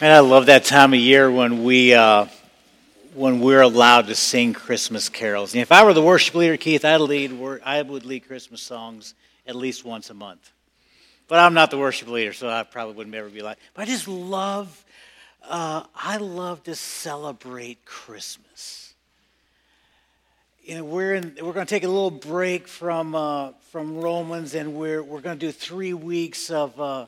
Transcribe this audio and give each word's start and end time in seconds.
And 0.00 0.12
I 0.12 0.18
love 0.18 0.46
that 0.46 0.64
time 0.64 0.92
of 0.92 0.98
year 0.98 1.30
when 1.30 1.62
we 1.62 1.94
uh, 1.94 2.26
when 3.14 3.38
we're 3.38 3.60
allowed 3.60 4.08
to 4.08 4.16
sing 4.16 4.52
Christmas 4.52 5.08
carols. 5.08 5.54
And 5.54 5.62
if 5.62 5.70
I 5.70 5.84
were 5.84 5.92
the 5.92 6.02
worship 6.02 6.34
leader, 6.34 6.56
Keith, 6.56 6.84
I'd 6.84 7.00
lead 7.00 7.30
I 7.64 7.80
would 7.80 8.04
lead 8.04 8.26
Christmas 8.26 8.60
songs 8.60 9.14
at 9.46 9.54
least 9.54 9.84
once 9.84 10.10
a 10.10 10.14
month. 10.14 10.50
But 11.28 11.38
I'm 11.38 11.54
not 11.54 11.70
the 11.70 11.78
worship 11.78 12.08
leader, 12.08 12.32
so 12.32 12.48
I 12.48 12.64
probably 12.64 12.96
wouldn't 12.96 13.14
ever 13.14 13.28
be 13.28 13.40
like. 13.40 13.58
But 13.72 13.82
I 13.82 13.84
just 13.84 14.08
love 14.08 14.84
uh, 15.48 15.84
I 15.94 16.16
love 16.16 16.64
to 16.64 16.74
celebrate 16.74 17.84
Christmas. 17.84 18.94
You 20.64 20.78
know, 20.78 20.84
we're 20.84 21.14
in, 21.14 21.36
we're 21.40 21.52
going 21.52 21.66
to 21.66 21.70
take 21.70 21.84
a 21.84 21.88
little 21.88 22.10
break 22.10 22.66
from 22.66 23.14
uh, 23.14 23.52
from 23.70 24.00
Romans, 24.00 24.56
and 24.56 24.74
we're 24.74 25.04
we're 25.04 25.20
going 25.20 25.38
to 25.38 25.46
do 25.46 25.52
three 25.52 25.94
weeks 25.94 26.50
of 26.50 26.80
uh, 26.80 27.06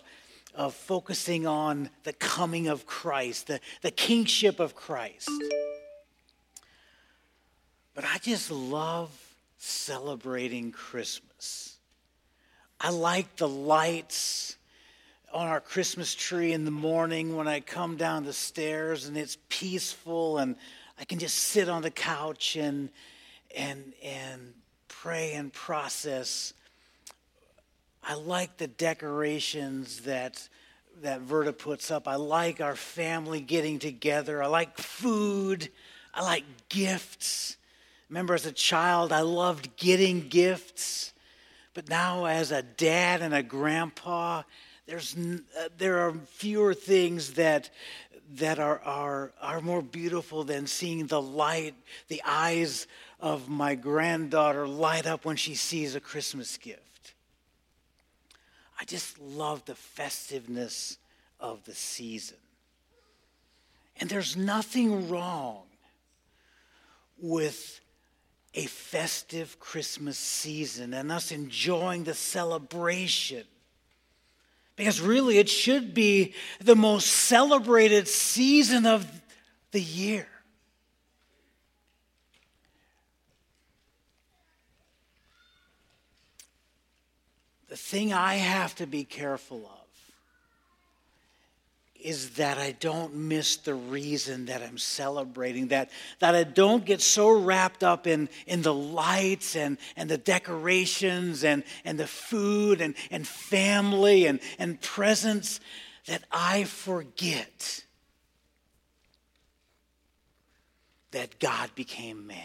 of 0.57 0.75
focusing 0.75 1.47
on 1.47 1.91
the 2.05 2.15
coming 2.15 2.67
of 2.67 2.87
Christ, 2.87 3.49
the, 3.49 3.61
the 3.83 3.91
kingship 3.91 4.59
of 4.59 4.75
Christ. 4.75 5.31
But 7.95 8.05
I 8.05 8.19
just 8.19 8.51
love 8.51 9.11
celebrating 9.59 10.73
Christmas. 10.73 11.77
I 12.81 12.91
like 12.91 13.37
the 13.37 13.49
lights 13.49 14.57
on 15.33 15.47
our 15.47 15.61
Christmas 15.61 16.15
tree 16.15 16.53
in 16.53 16.65
the 16.65 16.71
morning 16.71 17.37
when 17.37 17.49
I 17.49 17.61
come 17.61 17.97
down 17.97 18.25
the 18.25 18.33
stairs 18.33 19.07
and 19.07 19.17
it's 19.17 19.37
peaceful 19.49 20.39
and 20.39 20.57
I 20.99 21.05
can 21.05 21.19
just 21.19 21.37
sit 21.37 21.69
on 21.69 21.83
the 21.83 21.91
couch 21.91 22.57
and 22.57 22.91
and 23.55 23.93
and 24.03 24.55
pray 24.89 25.33
and 25.33 25.53
process 25.53 26.55
I 28.09 28.15
like 28.15 28.57
the 28.57 28.69
decorations 28.69 30.03
that 30.03 30.49
that 31.03 31.21
Verta 31.21 31.53
puts 31.53 31.91
up. 31.91 32.09
I 32.09 32.15
like 32.15 32.61
our 32.61 32.77
family 32.77 33.41
getting 33.41 33.79
together. 33.79 34.43
I 34.43 34.47
like 34.47 34.79
food. 34.79 35.69
I 36.15 36.23
like 36.23 36.45
gifts. 36.69 37.57
Remember, 38.09 38.35
as 38.35 38.47
a 38.47 38.53
child, 38.53 39.13
I 39.13 39.21
loved 39.21 39.77
getting 39.77 40.29
gifts. 40.29 41.13
But 41.75 41.91
now, 41.91 42.25
as 42.25 42.53
a 42.53 42.63
dad 42.63 43.21
and 43.21 43.35
a 43.35 43.43
grandpa, 43.43 44.43
there's, 44.87 45.17
uh, 45.17 45.69
there 45.77 45.99
are 45.99 46.15
fewer 46.27 46.73
things 46.73 47.35
that, 47.35 47.69
that 48.37 48.59
are, 48.59 48.81
are, 48.83 49.33
are 49.43 49.61
more 49.61 49.83
beautiful 49.83 50.45
than 50.45 50.67
seeing 50.67 51.07
the 51.07 51.21
light, 51.21 51.75
the 52.09 52.23
eyes 52.25 52.87
of 53.21 53.49
my 53.49 53.75
granddaughter 53.75 54.67
light 54.67 55.07
up 55.07 55.25
when 55.25 55.37
she 55.37 55.55
sees 55.55 55.95
a 55.95 56.01
Christmas 56.01 56.57
gift. 56.57 56.86
I 58.79 58.85
just 58.85 59.19
love 59.19 59.65
the 59.65 59.75
festiveness 59.75 60.99
of 61.41 61.65
the 61.65 61.75
season. 61.75 62.37
And 63.99 64.11
there's 64.11 64.37
nothing 64.37 65.09
wrong 65.09 65.63
with 67.19 67.81
a 68.55 68.67
festive 68.67 69.59
Christmas 69.59 70.19
season 70.19 70.95
and 70.95 71.11
us 71.11 71.31
enjoying 71.31 72.05
the 72.05 72.15
celebration. 72.15 73.45
Because 74.77 75.01
really, 75.01 75.39
it 75.39 75.49
should 75.49 75.95
be 75.95 76.35
the 76.61 76.77
most 76.77 77.07
celebrated 77.07 78.09
season 78.09 78.85
of 78.85 79.07
the 79.73 79.81
year. 79.81 80.29
The 87.77 87.83
thing 87.83 88.15
I 88.15 88.37
have 88.37 88.75
to 88.77 88.87
be 88.87 89.05
careful 89.05 89.59
of 89.59 90.03
is 92.03 92.31
that 92.37 92.57
I 92.57 92.73
don't 92.73 93.15
miss 93.15 93.57
the 93.57 93.75
reason 93.75 94.47
that 94.47 94.63
I'm 94.63 94.79
celebrating, 94.79 95.69
that, 95.69 95.91
that 96.21 96.35
I 96.35 96.45
don't 96.45 96.87
get 96.87 97.03
so 97.03 97.29
wrapped 97.29 97.85
up 97.85 98.07
in, 98.07 98.31
in 98.47 98.63
the 98.63 98.73
lights 98.73 99.57
and, 99.57 99.77
and 99.95 100.09
the 100.09 100.17
decorations 100.17 101.45
and, 101.45 101.65
and 101.85 102.01
the 102.01 102.07
food 102.07 102.81
and, 102.81 102.95
and 103.11 103.29
family 103.29 104.25
and, 104.25 104.41
and 104.59 104.81
presents 104.81 105.61
that 106.07 106.25
I 106.33 106.65
forget 106.65 107.85
that 111.11 111.39
God 111.39 111.75
became 111.75 112.27
man. 112.27 112.39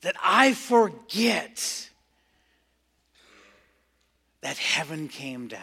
That 0.00 0.16
I 0.20 0.54
forget 0.54 1.90
that 4.42 4.58
heaven 4.58 5.08
came 5.08 5.48
down. 5.48 5.60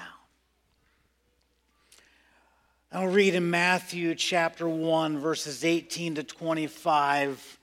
I'll 2.92 3.08
read 3.08 3.36
in 3.36 3.52
Matthew 3.52 4.16
chapter 4.16 4.68
1, 4.68 5.20
verses 5.20 5.64
18 5.64 6.16
to 6.16 6.24
25, 6.24 7.60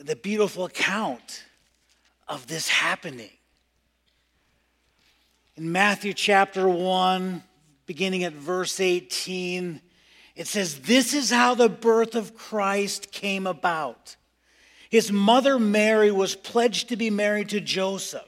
the 0.00 0.16
beautiful 0.16 0.64
account 0.64 1.44
of 2.26 2.46
this 2.46 2.68
happening. 2.68 3.30
In 5.56 5.70
Matthew 5.70 6.14
chapter 6.14 6.66
1, 6.66 7.42
beginning 7.84 8.24
at 8.24 8.32
verse 8.32 8.80
18, 8.80 9.82
it 10.34 10.46
says, 10.46 10.80
This 10.82 11.12
is 11.12 11.30
how 11.30 11.54
the 11.54 11.68
birth 11.68 12.14
of 12.14 12.36
Christ 12.36 13.10
came 13.10 13.46
about. 13.46 14.16
His 14.88 15.12
mother 15.12 15.58
Mary 15.58 16.10
was 16.10 16.34
pledged 16.34 16.88
to 16.88 16.96
be 16.96 17.10
married 17.10 17.50
to 17.50 17.60
Joseph. 17.60 18.27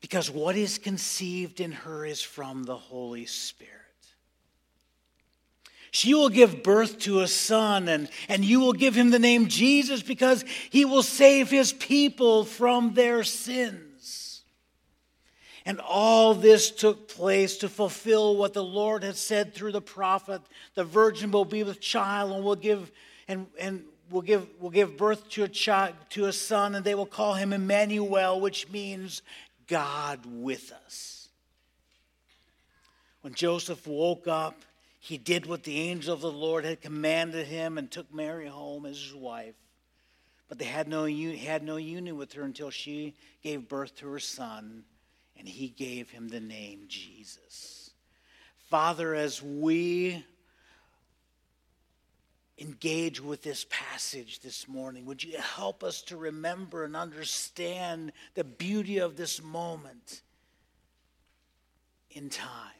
because 0.00 0.30
what 0.30 0.56
is 0.56 0.78
conceived 0.78 1.60
in 1.60 1.72
her 1.72 2.04
is 2.04 2.22
from 2.22 2.64
the 2.64 2.76
Holy 2.76 3.26
Spirit. 3.26 3.74
She 5.92 6.14
will 6.14 6.28
give 6.28 6.62
birth 6.62 7.00
to 7.00 7.20
a 7.20 7.26
son, 7.26 7.88
and, 7.88 8.08
and 8.28 8.44
you 8.44 8.60
will 8.60 8.72
give 8.72 8.94
him 8.94 9.10
the 9.10 9.18
name 9.18 9.48
Jesus 9.48 10.02
because 10.02 10.44
he 10.70 10.84
will 10.84 11.02
save 11.02 11.50
his 11.50 11.72
people 11.72 12.44
from 12.44 12.94
their 12.94 13.24
sins. 13.24 14.42
And 15.66 15.80
all 15.80 16.34
this 16.34 16.70
took 16.70 17.08
place 17.08 17.58
to 17.58 17.68
fulfill 17.68 18.36
what 18.36 18.54
the 18.54 18.64
Lord 18.64 19.02
had 19.02 19.16
said 19.16 19.52
through 19.52 19.72
the 19.72 19.82
prophet 19.82 20.40
the 20.74 20.84
virgin 20.84 21.32
will 21.32 21.44
be 21.44 21.64
with 21.64 21.80
child 21.80 22.32
and 22.32 22.44
will 22.44 22.56
give 22.56 22.90
and, 23.28 23.46
and 23.58 23.84
will 24.10 24.22
give, 24.22 24.48
will 24.58 24.70
give 24.70 24.96
birth 24.96 25.28
to 25.30 25.44
a 25.44 25.48
child 25.48 25.94
to 26.10 26.24
a 26.26 26.32
son, 26.32 26.74
and 26.74 26.84
they 26.84 26.94
will 26.94 27.06
call 27.06 27.34
him 27.34 27.52
Emmanuel, 27.52 28.40
which 28.40 28.68
means 28.70 29.22
God 29.70 30.26
with 30.26 30.72
us. 30.84 31.28
When 33.22 33.34
Joseph 33.34 33.86
woke 33.86 34.26
up, 34.26 34.56
he 34.98 35.16
did 35.16 35.46
what 35.46 35.62
the 35.62 35.78
angel 35.78 36.12
of 36.12 36.20
the 36.20 36.30
Lord 36.30 36.64
had 36.64 36.82
commanded 36.82 37.46
him 37.46 37.78
and 37.78 37.90
took 37.90 38.12
Mary 38.12 38.48
home 38.48 38.84
as 38.84 38.98
his 38.98 39.14
wife. 39.14 39.54
But 40.48 40.58
they 40.58 40.64
had 40.64 40.88
no, 40.88 41.06
had 41.06 41.62
no 41.62 41.76
union 41.76 42.16
with 42.16 42.32
her 42.32 42.42
until 42.42 42.70
she 42.70 43.14
gave 43.42 43.68
birth 43.68 43.94
to 43.96 44.08
her 44.10 44.18
son, 44.18 44.82
and 45.38 45.48
he 45.48 45.68
gave 45.68 46.10
him 46.10 46.28
the 46.28 46.40
name 46.40 46.86
Jesus. 46.88 47.90
Father, 48.68 49.14
as 49.14 49.40
we 49.42 50.24
engage 52.60 53.20
with 53.20 53.42
this 53.42 53.66
passage 53.70 54.40
this 54.40 54.68
morning. 54.68 55.06
Would 55.06 55.24
you 55.24 55.38
help 55.38 55.82
us 55.82 56.02
to 56.02 56.16
remember 56.16 56.84
and 56.84 56.94
understand 56.94 58.12
the 58.34 58.44
beauty 58.44 58.98
of 58.98 59.16
this 59.16 59.42
moment 59.42 60.20
in 62.10 62.28
time 62.28 62.72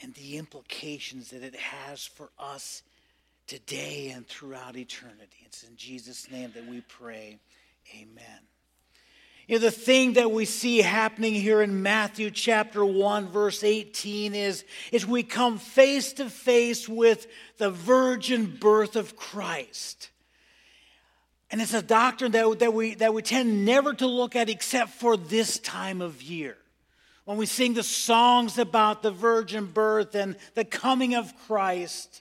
and 0.00 0.14
the 0.14 0.36
implications 0.36 1.30
that 1.30 1.42
it 1.42 1.56
has 1.56 2.06
for 2.06 2.30
us 2.38 2.82
today 3.48 4.10
and 4.14 4.26
throughout 4.26 4.76
eternity? 4.76 5.38
It's 5.44 5.64
in 5.64 5.76
Jesus' 5.76 6.30
name 6.30 6.52
that 6.54 6.66
we 6.68 6.82
pray. 6.82 7.40
Amen. 7.96 8.40
You 9.48 9.54
know, 9.54 9.60
the 9.60 9.70
thing 9.70 10.12
that 10.12 10.30
we 10.30 10.44
see 10.44 10.82
happening 10.82 11.32
here 11.32 11.62
in 11.62 11.82
Matthew 11.82 12.30
chapter 12.30 12.84
1, 12.84 13.28
verse 13.28 13.64
18 13.64 14.34
is, 14.34 14.62
is 14.92 15.06
we 15.06 15.22
come 15.22 15.58
face 15.58 16.12
to 16.14 16.28
face 16.28 16.86
with 16.86 17.26
the 17.56 17.70
virgin 17.70 18.58
birth 18.60 18.94
of 18.94 19.16
Christ. 19.16 20.10
And 21.50 21.62
it's 21.62 21.72
a 21.72 21.80
doctrine 21.80 22.32
that, 22.32 22.58
that, 22.58 22.74
we, 22.74 22.94
that 22.96 23.14
we 23.14 23.22
tend 23.22 23.64
never 23.64 23.94
to 23.94 24.06
look 24.06 24.36
at 24.36 24.50
except 24.50 24.90
for 24.90 25.16
this 25.16 25.58
time 25.58 26.02
of 26.02 26.20
year. 26.20 26.58
When 27.24 27.38
we 27.38 27.46
sing 27.46 27.72
the 27.72 27.82
songs 27.82 28.58
about 28.58 29.02
the 29.02 29.10
virgin 29.10 29.64
birth 29.64 30.14
and 30.14 30.36
the 30.56 30.64
coming 30.66 31.14
of 31.14 31.32
Christ. 31.46 32.20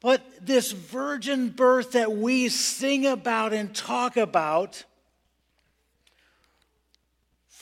But 0.00 0.22
this 0.40 0.70
virgin 0.70 1.48
birth 1.48 1.92
that 1.92 2.12
we 2.12 2.50
sing 2.50 3.04
about 3.04 3.52
and 3.52 3.74
talk 3.74 4.16
about 4.16 4.84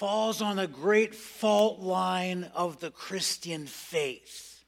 falls 0.03 0.43
on 0.43 0.59
a 0.59 0.67
great 0.67 1.15
fault 1.15 1.79
line 1.79 2.51
of 2.57 2.81
the 2.81 2.91
Christian 2.91 3.69
faith. 3.69 4.65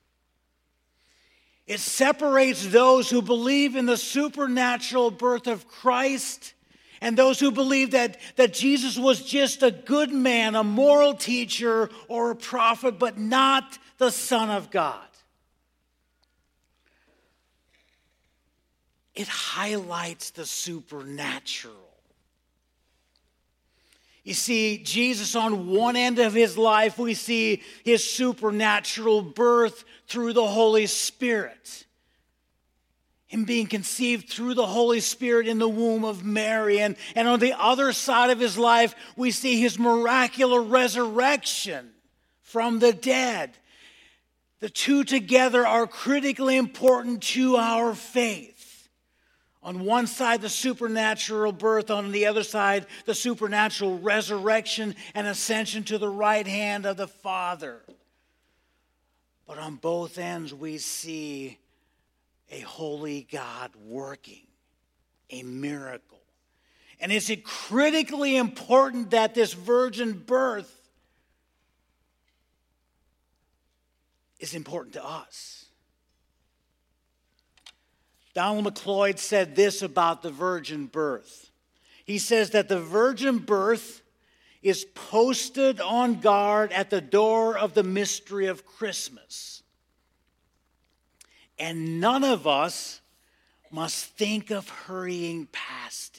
It 1.67 1.81
separates 1.81 2.69
those 2.69 3.11
who 3.11 3.21
believe 3.21 3.75
in 3.75 3.85
the 3.85 3.97
supernatural 3.97 5.11
birth 5.11 5.49
of 5.49 5.67
Christ 5.67 6.55
and 7.01 7.17
those 7.17 7.41
who 7.41 7.51
believe 7.51 7.91
that, 7.91 8.17
that 8.37 8.55
Jesus 8.55 8.97
was 8.97 9.25
just 9.25 9.65
a 9.65 9.73
good 9.73 10.13
man, 10.13 10.55
a 10.55 10.63
moral 10.63 11.15
teacher, 11.15 11.91
or 12.07 12.31
a 12.31 12.37
prophet, 12.37 13.01
but 13.01 13.19
not 13.19 13.77
the 13.99 14.13
Son 14.13 14.51
of 14.51 14.71
God. 14.71 15.01
It 19.17 19.27
highlights 19.27 20.31
the 20.31 20.47
supernatural. 20.47 21.84
You 24.25 24.33
see, 24.33 24.79
Jesus, 24.79 25.37
on 25.37 25.69
one 25.69 25.97
end 25.97 26.19
of 26.19 26.33
his 26.33 26.57
life, 26.57 26.99
we 26.99 27.13
see 27.13 27.63
his 27.85 28.03
supernatural 28.11 29.21
birth 29.21 29.85
through 30.09 30.33
the 30.33 30.47
Holy 30.47 30.87
Spirit. 30.87 31.85
Him 33.27 33.45
being 33.45 33.67
conceived 33.67 34.31
through 34.31 34.55
the 34.55 34.67
Holy 34.67 35.01
Spirit 35.01 35.47
in 35.47 35.59
the 35.59 35.69
womb 35.69 36.05
of 36.05 36.25
Mary. 36.25 36.81
And, 36.81 36.97
and 37.15 37.29
on 37.29 37.39
the 37.39 37.53
other 37.53 37.93
side 37.93 38.31
of 38.31 38.41
his 38.41 38.57
life, 38.57 38.95
we 39.15 39.31
see 39.31 39.61
his 39.61 39.79
miraculous 39.79 40.67
resurrection 40.69 41.91
from 42.41 42.79
the 42.79 42.95
dead. 42.95 43.51
The 44.61 44.71
two 44.71 45.05
together 45.05 45.67
are 45.67 45.87
critically 45.87 46.57
important 46.57 47.23
to 47.25 47.57
our 47.57 47.95
faith. 47.95 48.54
On 49.65 49.81
one 49.87 50.07
side, 50.07 50.43
the 50.43 50.51
supernatural 50.51 51.51
birth, 51.51 51.91
on 51.91 52.13
the 52.13 52.27
other 52.27 52.43
side, 52.43 52.87
the 53.07 53.15
supernatural 53.15 53.99
resurrection 53.99 54.95
and 55.15 55.27
ascension 55.27 55.85
to 55.85 55.97
the 55.97 56.09
right 56.09 56.47
hand 56.47 56.85
of 56.85 56.99
the 56.99 57.09
Father. 57.09 57.81
But 59.47 59.59
on 59.59 59.77
both 59.77 60.19
ends, 60.19 60.53
we 60.53 60.77
see 60.77 61.59
a 62.51 62.61
holy 62.61 63.27
God 63.33 63.71
working, 63.87 64.47
a 65.31 65.43
miracle. 65.43 66.21
And 67.01 67.11
is 67.11 67.31
it 67.31 67.43
critically 67.43 68.37
important 68.37 69.13
that 69.13 69.35
this 69.35 69.55
virgin 69.55 70.13
birth 70.13 70.73
is 74.39 74.55
important 74.55 74.95
to 74.95 75.05
us? 75.05 75.65
Donald 78.35 78.65
Macleod 78.65 79.19
said 79.19 79.55
this 79.55 79.81
about 79.81 80.23
the 80.23 80.31
virgin 80.31 80.87
birth. 80.87 81.51
He 82.05 82.19
says 82.19 82.51
that 82.51 82.69
the 82.69 82.81
virgin 82.81 83.39
birth 83.39 84.03
is 84.63 84.85
posted 84.95 85.81
on 85.81 86.21
guard 86.21 86.73
at 86.73 86.91
the 86.91 87.01
door 87.01 87.57
of 87.57 87.75
the 87.75 87.83
mystery 87.83 88.47
of 88.47 88.67
Christmas. 88.67 89.63
And 91.59 92.01
none 92.01 92.25
of 92.25 92.47
us 92.47 93.01
must 93.71 94.07
think 94.17 94.51
of 94.51 94.69
hurrying 94.69 95.47
past. 95.53 96.14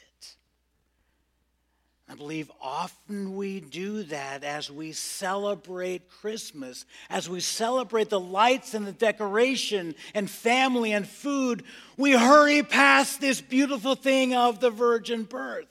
I 2.15 2.17
believe 2.17 2.49
often 2.61 3.35
we 3.35 3.59
do 3.59 4.03
that 4.03 4.45
as 4.45 4.71
we 4.71 4.93
celebrate 4.93 6.09
Christmas, 6.09 6.85
as 7.09 7.27
we 7.27 7.41
celebrate 7.41 8.09
the 8.09 8.21
lights 8.21 8.73
and 8.73 8.87
the 8.87 8.93
decoration 8.93 9.95
and 10.13 10.29
family 10.29 10.93
and 10.93 11.05
food. 11.05 11.63
We 11.97 12.13
hurry 12.13 12.63
past 12.63 13.19
this 13.19 13.41
beautiful 13.41 13.95
thing 13.95 14.33
of 14.33 14.61
the 14.61 14.69
virgin 14.69 15.23
birth. 15.23 15.67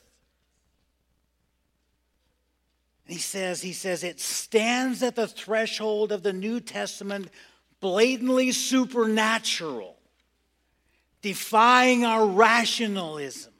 he 3.06 3.16
says, 3.16 3.62
he 3.62 3.72
says, 3.72 4.04
it 4.04 4.20
stands 4.20 5.02
at 5.02 5.16
the 5.16 5.26
threshold 5.26 6.12
of 6.12 6.22
the 6.22 6.34
New 6.34 6.60
Testament, 6.60 7.30
blatantly 7.80 8.52
supernatural, 8.52 9.96
defying 11.22 12.04
our 12.04 12.26
rationalism 12.26 13.53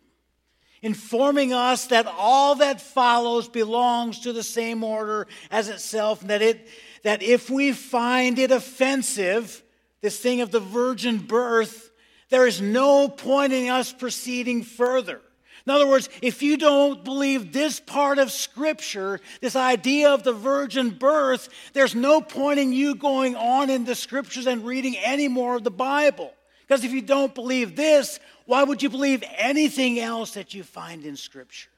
informing 0.85 1.55
us 1.55 1.87
that 1.87 2.07
all 2.07 2.57
that 2.57 2.79
follows 2.79 3.49
belongs 3.49 4.21
to 4.21 4.35
the 4.35 4.43
same 4.43 4.85
order 4.85 5.27
as 5.51 5.71
itself, 5.71 6.21
and 6.21 6.29
that, 6.29 6.43
it, 6.43 6.69
that 7.03 7.23
if 7.23 7.49
we 7.49 7.73
find 7.73 8.39
it 8.39 8.51
offensive, 8.51 9.63
this 10.03 10.21
thing 10.21 10.43
of 10.43 10.51
the 10.51 10.61
virgin 10.61 11.17
birth, 11.17 11.91
there 12.29 12.47
is 12.47 12.61
no 12.61 13.09
point 13.09 13.55
in 13.55 13.71
us 13.71 13.95
proceeding 13.95 14.63
further. 14.63 15.23
In 15.67 15.73
other 15.73 15.89
words, 15.89 16.11
if 16.21 16.43
you 16.43 16.59
don't 16.59 17.03
believe 17.03 17.51
this 17.51 17.81
part 17.81 18.19
of 18.19 18.31
Scripture, 18.31 19.23
this 19.41 19.57
idea 19.57 20.11
of 20.11 20.23
the 20.23 20.35
virgin 20.35 20.91
birth, 20.91 21.49
there's 21.73 21.95
no 21.95 22.21
point 22.21 22.59
in 22.59 22.75
you 22.75 22.95
going 22.95 23.37
on 23.37 23.71
in 23.71 23.87
the 23.87 23.95
Scriptures 23.95 24.47
and 24.47 24.67
reading 24.67 24.99
any 24.99 25.29
more 25.29 25.57
of 25.57 25.65
the 25.65 25.71
Bible. 25.71 26.35
Because 26.67 26.85
if 26.85 26.93
you 26.93 27.01
don't 27.01 27.35
believe 27.35 27.75
this, 27.75 28.21
why 28.47 28.63
would 28.63 28.83
you 28.83 28.91
believe 28.91 29.25
anything 29.37 29.99
else 29.99 30.35
that 30.35 30.55
you 30.55 30.63
find 30.63 31.05
in 31.05 31.17
Scripture? 31.17 31.71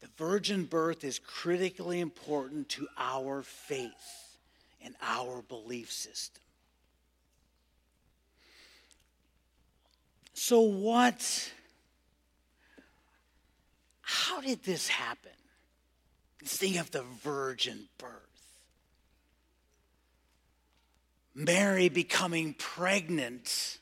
The 0.00 0.08
virgin 0.16 0.64
birth 0.64 1.04
is 1.04 1.18
critically 1.18 2.00
important 2.00 2.68
to 2.70 2.86
our 2.98 3.42
faith 3.42 4.38
and 4.82 4.94
our 5.02 5.42
belief 5.42 5.90
system. 5.90 6.42
So, 10.34 10.60
what? 10.60 11.52
How 14.00 14.40
did 14.40 14.62
this 14.64 14.88
happen? 14.88 15.30
This 16.40 16.56
thing 16.56 16.78
of 16.78 16.90
the 16.90 17.02
virgin 17.22 17.88
birth. 17.98 18.39
Mary 21.34 21.88
becoming 21.88 22.54
pregnant 22.54 23.78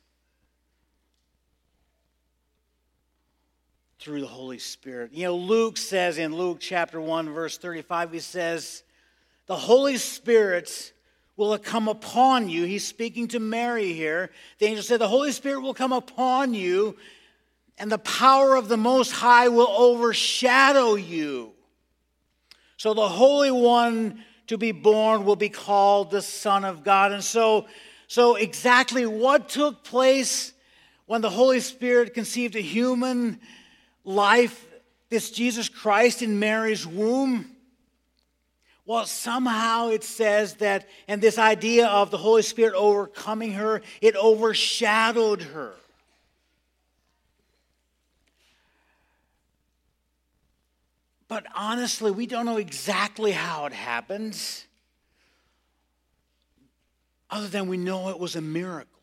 through 3.98 4.20
the 4.20 4.26
Holy 4.26 4.58
Spirit. 4.58 5.12
You 5.12 5.24
know, 5.24 5.36
Luke 5.36 5.76
says 5.76 6.18
in 6.18 6.34
Luke 6.34 6.58
chapter 6.60 7.00
1, 7.00 7.30
verse 7.30 7.58
35, 7.58 8.12
he 8.12 8.20
says, 8.20 8.82
The 9.46 9.56
Holy 9.56 9.96
Spirit 9.96 10.92
will 11.36 11.56
come 11.58 11.88
upon 11.88 12.48
you. 12.48 12.64
He's 12.64 12.86
speaking 12.86 13.28
to 13.28 13.40
Mary 13.40 13.92
here. 13.92 14.30
The 14.58 14.66
angel 14.66 14.82
said, 14.82 15.00
The 15.00 15.08
Holy 15.08 15.32
Spirit 15.32 15.60
will 15.60 15.74
come 15.74 15.92
upon 15.92 16.54
you, 16.54 16.96
and 17.78 17.90
the 17.90 17.98
power 17.98 18.56
of 18.56 18.68
the 18.68 18.76
Most 18.76 19.12
High 19.12 19.48
will 19.48 19.68
overshadow 19.68 20.94
you. 20.94 21.52
So 22.76 22.94
the 22.94 23.08
Holy 23.08 23.50
One 23.50 24.24
to 24.48 24.58
be 24.58 24.72
born 24.72 25.24
will 25.24 25.36
be 25.36 25.48
called 25.48 26.10
the 26.10 26.22
Son 26.22 26.64
of 26.64 26.82
God. 26.82 27.12
And 27.12 27.22
so, 27.22 27.66
so 28.06 28.34
exactly 28.34 29.06
what 29.06 29.48
took 29.48 29.84
place 29.84 30.52
when 31.06 31.20
the 31.20 31.30
Holy 31.30 31.60
Spirit 31.60 32.12
conceived 32.12 32.56
a 32.56 32.60
human 32.60 33.40
life, 34.04 34.66
this 35.10 35.30
Jesus 35.30 35.68
Christ 35.68 36.22
in 36.22 36.38
Mary's 36.38 36.86
womb? 36.86 37.50
Well, 38.84 39.04
somehow 39.04 39.88
it 39.88 40.02
says 40.02 40.54
that, 40.54 40.88
and 41.06 41.20
this 41.20 41.38
idea 41.38 41.86
of 41.86 42.10
the 42.10 42.16
Holy 42.16 42.42
Spirit 42.42 42.74
overcoming 42.74 43.52
her, 43.52 43.82
it 44.00 44.16
overshadowed 44.16 45.42
her. 45.42 45.74
But 51.28 51.46
honestly, 51.54 52.10
we 52.10 52.26
don't 52.26 52.46
know 52.46 52.56
exactly 52.56 53.32
how 53.32 53.66
it 53.66 53.74
happens, 53.74 54.64
other 57.30 57.48
than 57.48 57.68
we 57.68 57.76
know 57.76 58.08
it 58.08 58.18
was 58.18 58.34
a 58.34 58.40
miracle. 58.40 58.98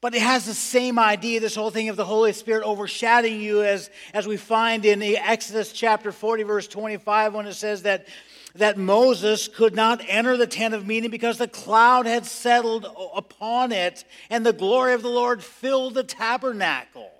But 0.00 0.16
it 0.16 0.22
has 0.22 0.44
the 0.44 0.54
same 0.54 0.98
idea, 0.98 1.38
this 1.38 1.54
whole 1.54 1.70
thing 1.70 1.88
of 1.88 1.94
the 1.94 2.04
Holy 2.04 2.32
Spirit 2.32 2.64
overshadowing 2.64 3.40
you, 3.40 3.62
as, 3.62 3.88
as 4.12 4.26
we 4.26 4.36
find 4.36 4.84
in 4.84 5.00
Exodus 5.00 5.72
chapter 5.72 6.10
40, 6.10 6.42
verse 6.42 6.66
25, 6.66 7.34
when 7.34 7.46
it 7.46 7.54
says 7.54 7.82
that, 7.82 8.08
that 8.56 8.76
Moses 8.76 9.46
could 9.46 9.76
not 9.76 10.02
enter 10.08 10.36
the 10.36 10.48
tent 10.48 10.74
of 10.74 10.84
meeting 10.84 11.12
because 11.12 11.38
the 11.38 11.46
cloud 11.46 12.06
had 12.06 12.26
settled 12.26 12.84
upon 13.14 13.70
it, 13.70 14.04
and 14.28 14.44
the 14.44 14.52
glory 14.52 14.94
of 14.94 15.02
the 15.02 15.08
Lord 15.08 15.40
filled 15.40 15.94
the 15.94 16.02
tabernacle. 16.02 17.12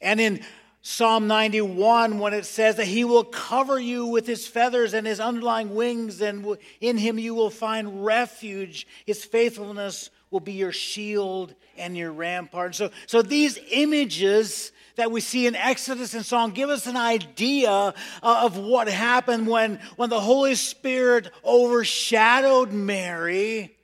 And 0.00 0.20
in 0.20 0.44
Psalm 0.88 1.26
91 1.26 2.20
when 2.20 2.32
it 2.32 2.46
says 2.46 2.76
that 2.76 2.86
he 2.86 3.02
will 3.02 3.24
cover 3.24 3.76
you 3.76 4.06
with 4.06 4.24
his 4.24 4.46
feathers 4.46 4.94
and 4.94 5.04
his 5.04 5.18
underlying 5.18 5.74
wings, 5.74 6.20
and 6.20 6.56
in 6.80 6.96
him 6.96 7.18
you 7.18 7.34
will 7.34 7.50
find 7.50 8.04
refuge. 8.04 8.86
His 9.04 9.24
faithfulness 9.24 10.10
will 10.30 10.38
be 10.38 10.52
your 10.52 10.70
shield 10.70 11.56
and 11.76 11.96
your 11.96 12.12
rampart. 12.12 12.76
So, 12.76 12.92
so 13.08 13.20
these 13.20 13.58
images 13.72 14.70
that 14.94 15.10
we 15.10 15.20
see 15.20 15.48
in 15.48 15.56
Exodus 15.56 16.14
and 16.14 16.24
Psalm 16.24 16.52
give 16.52 16.70
us 16.70 16.86
an 16.86 16.96
idea 16.96 17.68
uh, 17.68 17.92
of 18.22 18.56
what 18.56 18.86
happened 18.86 19.48
when, 19.48 19.80
when 19.96 20.08
the 20.08 20.20
Holy 20.20 20.54
Spirit 20.54 21.32
overshadowed 21.44 22.70
Mary. 22.70 23.76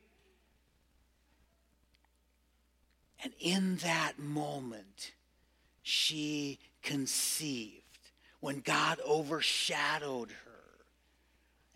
And 3.25 3.32
in 3.40 3.78
that 3.78 4.21
moment, 4.21 5.14
she 5.82 6.61
conceived 6.83 7.83
when 8.41 8.61
God 8.61 9.01
overshadowed 9.07 10.31
her 10.31 10.53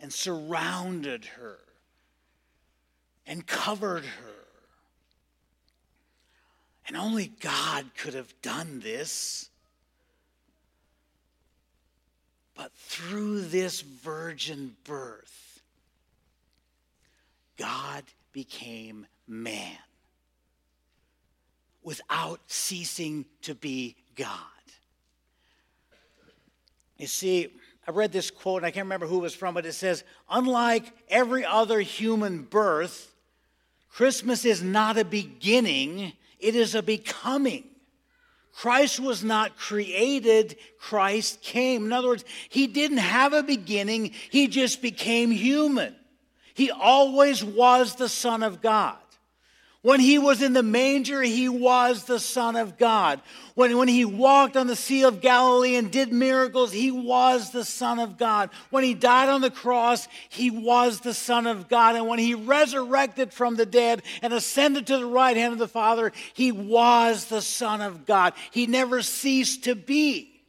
and 0.01 0.13
surrounded 0.13 1.25
her 1.25 1.59
and 3.27 3.47
covered 3.47 4.05
her. 4.05 4.33
And 6.87 6.97
only 6.97 7.27
God 7.41 7.87
could 7.97 8.15
have 8.15 8.33
done 8.43 8.81
this. 8.81 9.49
But 12.55 12.73
through 12.75 13.43
this 13.43 13.81
virgin 13.81 14.77
birth, 14.85 15.61
God 17.57 18.05
became 18.33 19.07
man 19.27 19.79
without 21.83 22.41
ceasing 22.47 23.25
to 23.43 23.55
be 23.55 23.97
God. 24.15 24.56
You 26.99 27.07
see, 27.07 27.49
I 27.87 27.91
read 27.91 28.12
this 28.12 28.31
quote, 28.31 28.59
and 28.59 28.67
I 28.67 28.71
can't 28.71 28.87
remember 28.87 29.07
who 29.07 29.19
it 29.19 29.23
was 29.23 29.35
from, 29.35 29.55
but 29.55 29.67
it 29.67 29.75
says, 29.75 30.05
Unlike 30.31 30.93
every 31.09 31.45
other 31.45 31.81
human 31.81 32.43
birth, 32.43 33.15
Christmas 33.91 34.45
is 34.45 34.62
not 34.62 34.99
a 34.99 35.05
beginning, 35.05 36.12
it 36.38 36.55
is 36.55 36.75
a 36.75 36.83
becoming. 36.83 37.65
Christ 38.53 39.00
was 39.00 39.23
not 39.23 39.59
created, 39.59 40.57
Christ 40.79 41.43
came. 41.43 41.85
In 41.85 41.93
other 41.93 42.09
words, 42.09 42.25
he 42.49 42.67
didn't 42.67 42.99
have 42.99 43.35
a 43.35 43.43
beginning, 43.43 44.12
he 44.31 44.49
just 44.49 44.81
became 44.81 45.31
human. 45.31 45.95
He 46.55 46.71
always 46.71 47.45
was 47.45 47.97
the 47.97 48.09
Son 48.09 48.43
of 48.43 48.62
God. 48.62 48.97
When 49.87 50.00
he 50.00 50.19
was 50.19 50.43
in 50.43 50.52
the 50.52 50.64
manger, 50.64 51.23
he 51.23 51.49
was 51.49 52.02
the 52.02 52.19
Son 52.19 52.57
of 52.57 52.76
God. 52.76 53.21
When, 53.55 53.78
when 53.78 53.87
he 53.87 54.05
walked 54.05 54.57
on 54.57 54.66
the 54.66 54.75
Sea 54.75 55.05
of 55.05 55.21
Galilee 55.21 55.76
and 55.76 55.93
did 55.93 56.12
miracles, 56.12 56.73
he 56.73 56.90
was 56.90 57.52
the 57.52 57.64
Son 57.64 58.00
of 58.00 58.19
God. 58.19 58.50
When 58.71 58.83
he 58.83 58.95
died 58.95 59.28
on 59.28 59.43
the 59.43 59.50
cross, 59.50 60.09
he 60.28 60.50
was 60.50 60.99
the 60.99 61.14
Son 61.14 61.47
of 61.47 61.69
God. 61.69 61.95
And 61.95 62.09
when 62.09 62.19
he 62.19 62.35
resurrected 62.35 63.33
from 63.33 63.55
the 63.55 63.64
dead 63.64 64.02
and 64.23 64.33
ascended 64.33 64.88
to 64.88 64.99
the 64.99 65.07
right 65.07 65.37
hand 65.37 65.52
of 65.52 65.61
the 65.61 65.69
Father, 65.69 66.11
he 66.35 66.50
was 66.50 67.26
the 67.26 67.40
Son 67.40 67.81
of 67.81 68.07
God. 68.07 68.33
He 68.50 68.66
never 68.66 69.02
ceased 69.02 69.62
to 69.64 69.76
be 69.76 70.43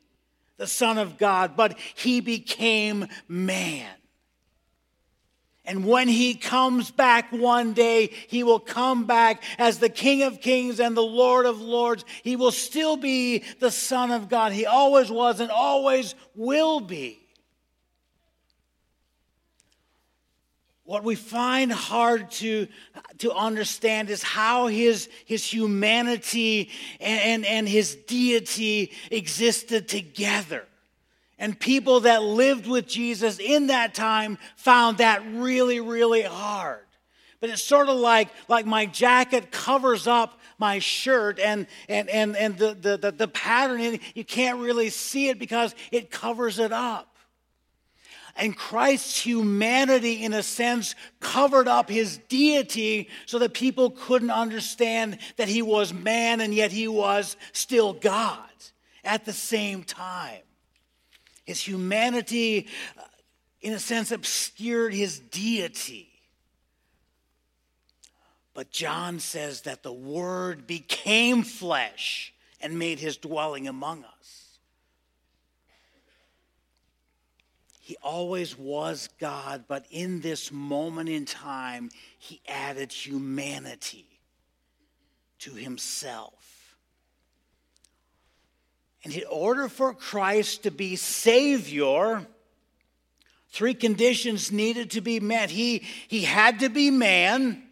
the 0.58 0.65
Son 0.65 0.98
of 0.98 1.20
God, 1.20 1.56
but 1.56 1.77
he 1.94 2.22
became 2.22 3.06
man. 3.27 3.97
And 5.67 5.86
when 5.86 6.07
he 6.07 6.33
comes 6.33 6.91
back 6.91 7.29
one 7.33 7.74
day, 7.74 8.09
he 8.27 8.41
will 8.41 8.59
come 8.59 9.03
back 9.03 9.43
as 9.59 9.79
the 9.79 9.89
King 9.89 10.24
of 10.24 10.39
Kings 10.39 10.79
and 10.79 10.95
the 10.95 11.03
Lord 11.03 11.45
of 11.45 11.59
Lords. 11.59 12.05
He 12.24 12.38
will 12.38 12.53
still 12.53 12.95
be 12.95 13.43
the 13.59 13.69
Son 13.69 14.12
of 14.12 14.29
God. 14.29 14.53
He 14.53 14.65
always 14.65 15.12
was 15.12 15.41
and 15.41 15.51
always 15.51 16.15
will 16.36 16.79
be. 16.79 17.19
What 20.86 21.03
we 21.03 21.15
find 21.15 21.69
hard 21.69 22.31
to, 22.31 22.69
to 23.17 23.33
understand 23.33 24.09
is 24.09 24.24
how 24.24 24.67
his, 24.67 25.09
his 25.25 25.43
humanity 25.43 26.69
and, 27.01 27.19
and, 27.19 27.45
and 27.45 27.67
his 27.67 27.93
deity 27.93 28.93
existed 29.12 29.89
together. 29.89 30.63
And 31.39 31.60
people 31.60 32.01
that 32.01 32.24
lived 32.24 32.67
with 32.67 32.88
Jesus 32.88 33.39
in 33.39 33.67
that 33.67 33.94
time 33.94 34.38
found 34.56 34.98
that 34.98 35.22
really, 35.34 35.79
really 35.79 36.24
hard. 36.24 36.86
But 37.39 37.51
it's 37.51 37.63
sort 37.63 37.89
of 37.89 37.98
like, 37.98 38.29
like 38.48 38.65
my 38.65 38.88
jacket 38.88 39.51
covers 39.51 40.08
up 40.08 40.39
my 40.58 40.79
shirt 40.79 41.39
and, 41.39 41.67
and, 41.88 42.10
and, 42.10 42.36
and 42.36 42.58
the, 42.58 42.74
the, 42.74 42.98
the, 42.98 43.12
the 43.12 43.27
pattern, 43.27 43.79
in 43.79 44.00
you 44.15 44.25
can't 44.25 44.60
really 44.60 44.89
see 44.89 45.29
it 45.29 45.38
because 45.38 45.75
it 45.91 46.10
covers 46.10 46.58
it 46.58 46.72
up. 46.72 47.15
And 48.36 48.56
Christ's 48.56 49.20
humanity, 49.20 50.24
in 50.24 50.34
a 50.34 50.44
sense, 50.44 50.94
covered 51.20 51.67
up 51.67 51.89
his 51.89 52.17
deity 52.29 53.10
so 53.25 53.39
that 53.39 53.53
people 53.53 53.89
couldn't 53.89 54.29
understand 54.29 55.17
that 55.38 55.48
he 55.48 55.63
was 55.63 55.91
man 55.91 56.41
and 56.41 56.53
yet 56.53 56.72
he 56.72 56.88
was 56.88 57.36
still 57.51 57.94
God 57.94 58.39
at 59.03 59.25
the 59.25 59.34
same 59.34 59.84
time. 59.84 60.41
His 61.48 61.62
humanity, 61.62 62.68
uh, 62.98 63.04
in 63.62 63.72
a 63.72 63.80
sense, 63.80 64.12
obscured 64.12 64.94
his 64.94 65.18
deity. 65.18 66.10
But 68.54 68.70
John 68.70 69.20
says 69.20 69.62
that 69.62 69.82
the 69.82 69.94
Word 69.94 70.68
became 70.68 71.44
flesh 71.44 72.34
and 72.60 72.77
made 72.77 73.00
his 73.00 73.16
dwelling 73.16 73.68
among 73.68 74.04
us. 74.04 74.60
He 77.80 77.96
always 78.04 78.58
was 78.58 79.08
God, 79.18 79.63
but 79.70 79.86
in 79.89 80.20
this 80.20 80.51
moment 80.51 81.08
in 81.08 81.24
time, 81.24 81.89
he 82.20 82.42
added 82.46 82.92
humanity 82.92 84.06
to 85.39 85.54
himself. 85.54 86.66
And 89.08 89.16
in 89.16 89.24
order 89.30 89.70
for 89.70 89.94
Christ 89.94 90.64
to 90.64 90.70
be 90.70 90.98
Savior, 90.98 92.28
three 93.50 93.74
conditions 93.74 94.52
needed 94.52 94.92
to 94.92 95.02
be 95.02 95.22
met. 95.22 95.50
He, 95.50 95.84
he 96.10 96.24
had 96.24 96.60
to 96.60 96.68
be 96.68 96.92
man. 96.92 97.64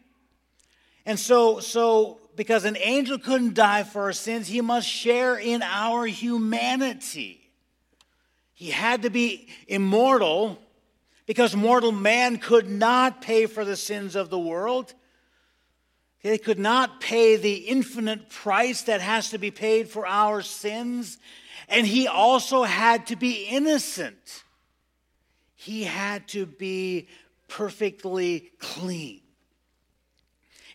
And 1.06 1.20
so, 1.20 1.60
so, 1.60 2.20
because 2.38 2.63
an 2.63 2.77
angel 2.77 3.20
couldn't 3.20 3.54
die 3.54 3.84
for 3.84 4.04
our 4.04 4.13
sins, 4.13 4.48
he 4.48 4.62
must 4.62 4.88
share 4.88 5.36
in 5.36 5.62
our 5.62 6.06
humanity. 6.06 7.51
He 8.54 8.70
had 8.70 9.01
to 9.01 9.10
be 9.10 9.50
immortal 9.68 10.58
because 11.25 11.54
mortal 11.54 11.92
man 11.92 12.38
could 12.38 12.70
not 12.70 13.22
pay 13.22 13.46
for 13.46 13.65
the 13.65 13.75
sins 13.75 14.15
of 14.15 14.30
the 14.30 14.39
world. 14.39 14.94
They 16.25 16.39
could 16.39 16.58
not 16.58 17.01
pay 17.01 17.36
the 17.36 17.53
infinite 17.53 18.32
price 18.32 18.82
that 18.86 19.00
has 19.00 19.29
to 19.29 19.38
be 19.38 19.51
paid 19.51 19.89
for 19.89 20.08
our 20.08 20.41
sins. 20.41 21.20
And 21.70 21.86
he 21.86 22.08
also 22.08 22.63
had 22.63 23.05
to 23.08 23.15
be 23.15 23.44
innocent. 23.44 24.44
He 25.53 25.84
had 25.84 26.27
to 26.29 26.48
be 26.48 27.10
perfectly 27.48 28.53
clean. 28.58 29.22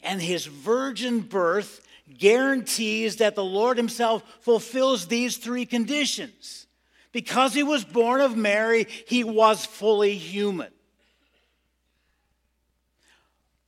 And 0.04 0.22
his 0.22 0.46
virgin 0.46 1.18
birth 1.18 1.84
guarantees 2.16 3.16
that 3.16 3.34
the 3.34 3.42
Lord 3.42 3.76
himself 3.76 4.22
fulfills 4.42 5.08
these 5.08 5.36
three 5.36 5.66
conditions. 5.66 6.68
Because 7.10 7.54
he 7.54 7.64
was 7.64 7.84
born 7.84 8.20
of 8.20 8.36
Mary, 8.36 8.86
he 9.08 9.24
was 9.24 9.66
fully 9.66 10.14
human. 10.14 10.70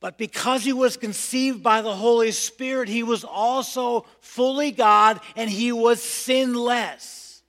But 0.03 0.17
because 0.17 0.65
he 0.65 0.73
was 0.73 0.97
conceived 0.97 1.63
by 1.63 1.81
the 1.81 1.95
Holy 1.95 2.33
Spirit, 2.33 2.89
he 2.89 3.03
was 3.03 3.23
also 3.23 4.05
fully 4.19 4.71
God 4.71 5.21
and 5.37 5.49
he 5.49 5.71
was 5.71 6.03
sinless. 6.03 7.41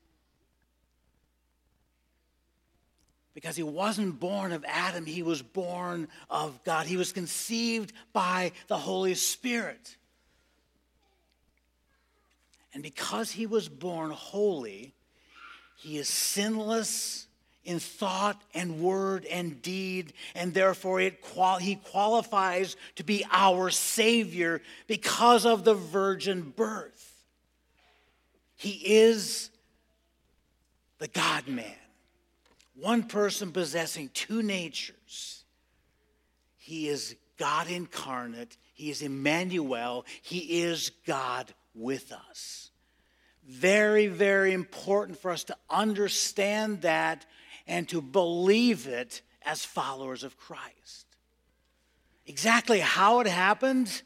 Because 3.35 3.57
he 3.57 3.65
wasn't 3.65 4.21
born 4.21 4.53
of 4.53 4.65
Adam, 4.69 5.05
he 5.05 5.25
was 5.25 5.43
born 5.43 6.07
of 6.31 6.63
God. 6.63 6.87
He 6.87 6.97
was 6.97 7.11
conceived 7.11 7.93
by 8.13 8.53
the 8.69 8.79
Holy 8.79 9.17
Spirit. 9.17 9.97
And 12.73 12.85
because 12.85 13.33
he 13.33 13.47
was 13.47 13.69
born 13.69 14.13
holy, 14.13 14.95
he 15.75 15.99
is 15.99 16.09
sinless 16.09 17.24
in 17.65 17.79
thought 17.79 18.41
and 18.53 18.81
word 18.81 19.25
and 19.27 19.61
deed, 19.63 20.13
and 20.35 20.53
therefore 20.53 21.01
it 21.01 21.21
qual- 21.23 21.59
he 21.59 21.77
qualifies 21.77 22.77
to 22.97 23.05
be 23.05 23.25
our 23.31 23.71
Savior 23.71 24.61
because 24.87 25.47
of 25.47 25.65
the 25.65 25.75
virgin 25.75 26.53
birth. 26.57 27.25
He 28.57 28.97
is 28.97 29.51
the 30.99 31.09
God 31.09 31.49
man, 31.49 31.77
one 32.75 33.05
person 33.05 33.53
possessing 33.53 34.11
two 34.15 34.43
natures. 34.43 35.45
He 36.57 36.89
is 36.89 37.17
God 37.37 37.69
incarnate, 37.69 38.57
He 38.73 38.91
is 38.91 39.03
Emmanuel, 39.03 40.07
He 40.23 40.63
is 40.63 40.91
God 41.07 41.53
with 41.75 42.13
us. 42.13 42.71
Very, 43.47 44.07
very 44.07 44.53
important 44.53 45.19
for 45.19 45.31
us 45.31 45.45
to 45.45 45.57
understand 45.69 46.83
that 46.83 47.27
and 47.67 47.89
to 47.89 48.01
believe 48.01 48.87
it 48.87 49.23
as 49.43 49.65
followers 49.65 50.25
of 50.25 50.37
Christ. 50.37 51.07
Exactly 52.27 52.81
how 52.81 53.21
it 53.21 53.27
happened, 53.27 54.03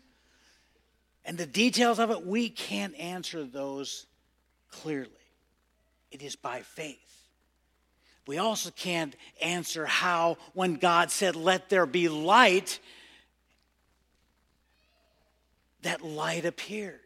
And 1.25 1.37
the 1.37 1.47
details 1.47 1.99
of 1.99 2.11
it, 2.11 2.25
we 2.27 2.49
can't 2.49 2.95
answer 2.99 3.45
those 3.45 4.07
clearly. 4.71 5.11
It 6.11 6.23
is 6.23 6.37
by 6.37 6.63
faith. 6.63 7.29
We 8.27 8.39
also 8.39 8.71
can't 8.71 9.15
answer 9.41 9.85
how, 9.85 10.39
when 10.55 10.77
God 10.77 11.11
said, 11.11 11.37
Let 11.37 11.69
there 11.69 11.85
be 11.87 12.09
light, 12.09 12.81
that 15.83 16.03
light 16.03 16.47
appeared. 16.47 17.01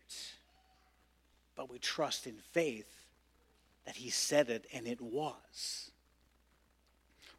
But 1.57 1.69
we 1.69 1.79
trust 1.79 2.27
in 2.27 2.37
faith 2.53 2.93
that 3.87 3.97
He 3.97 4.11
said 4.11 4.51
it 4.51 4.67
and 4.73 4.87
it 4.87 5.01
was. 5.01 5.92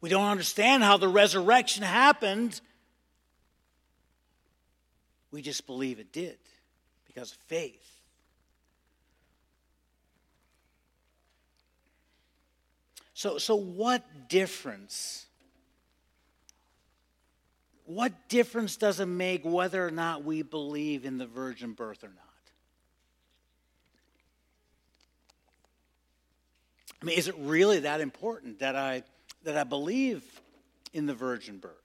We 0.04 0.10
don't 0.10 0.26
understand 0.26 0.82
how 0.82 0.98
the 0.98 1.08
resurrection 1.08 1.82
happened. 1.82 2.60
We 5.30 5.40
just 5.40 5.66
believe 5.66 5.98
it 5.98 6.12
did 6.12 6.36
because 7.06 7.32
of 7.32 7.38
faith. 7.38 8.02
So, 13.14 13.38
so 13.38 13.54
what 13.54 14.28
difference? 14.28 15.24
What 17.86 18.12
difference 18.28 18.76
does 18.76 19.00
it 19.00 19.06
make 19.06 19.40
whether 19.42 19.86
or 19.86 19.90
not 19.90 20.22
we 20.22 20.42
believe 20.42 21.06
in 21.06 21.16
the 21.16 21.26
virgin 21.26 21.72
birth 21.72 22.04
or 22.04 22.08
not? 22.08 22.18
I 27.00 27.06
mean, 27.06 27.16
is 27.16 27.26
it 27.26 27.36
really 27.38 27.78
that 27.78 28.02
important 28.02 28.58
that 28.58 28.76
I 28.76 29.04
that 29.44 29.56
I 29.56 29.64
believe 29.64 30.24
in 30.92 31.06
the 31.06 31.14
virgin 31.14 31.58
birth? 31.58 31.84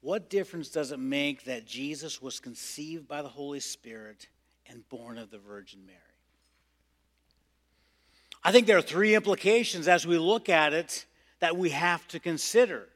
What 0.00 0.30
difference 0.30 0.68
does 0.68 0.92
it 0.92 1.00
make 1.00 1.44
that 1.46 1.66
Jesus 1.66 2.22
was 2.22 2.38
conceived 2.38 3.08
by 3.08 3.22
the 3.22 3.28
Holy 3.28 3.58
Spirit 3.58 4.28
and 4.68 4.88
born 4.88 5.18
of 5.18 5.32
the 5.32 5.38
Virgin 5.38 5.84
Mary? 5.84 5.98
I 8.44 8.52
think 8.52 8.68
there 8.68 8.78
are 8.78 8.82
three 8.82 9.16
implications 9.16 9.88
as 9.88 10.06
we 10.06 10.16
look 10.16 10.48
at 10.48 10.72
it 10.72 11.06
that 11.40 11.56
we 11.56 11.70
have 11.70 12.06
to 12.08 12.20
consider 12.20 12.88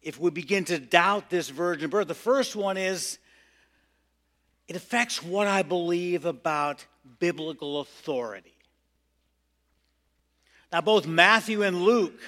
if 0.00 0.20
we 0.20 0.30
begin 0.30 0.64
to 0.66 0.78
doubt 0.78 1.30
this 1.30 1.48
virgin 1.48 1.90
birth. 1.90 2.06
The 2.06 2.14
first 2.14 2.54
one 2.54 2.76
is 2.76 3.18
it 4.68 4.76
affects 4.76 5.22
what 5.22 5.46
I 5.46 5.62
believe 5.62 6.24
about 6.24 6.84
biblical 7.18 7.80
authority. 7.80 8.54
Now, 10.72 10.80
both 10.80 11.06
Matthew 11.06 11.62
and 11.62 11.82
Luke 11.82 12.20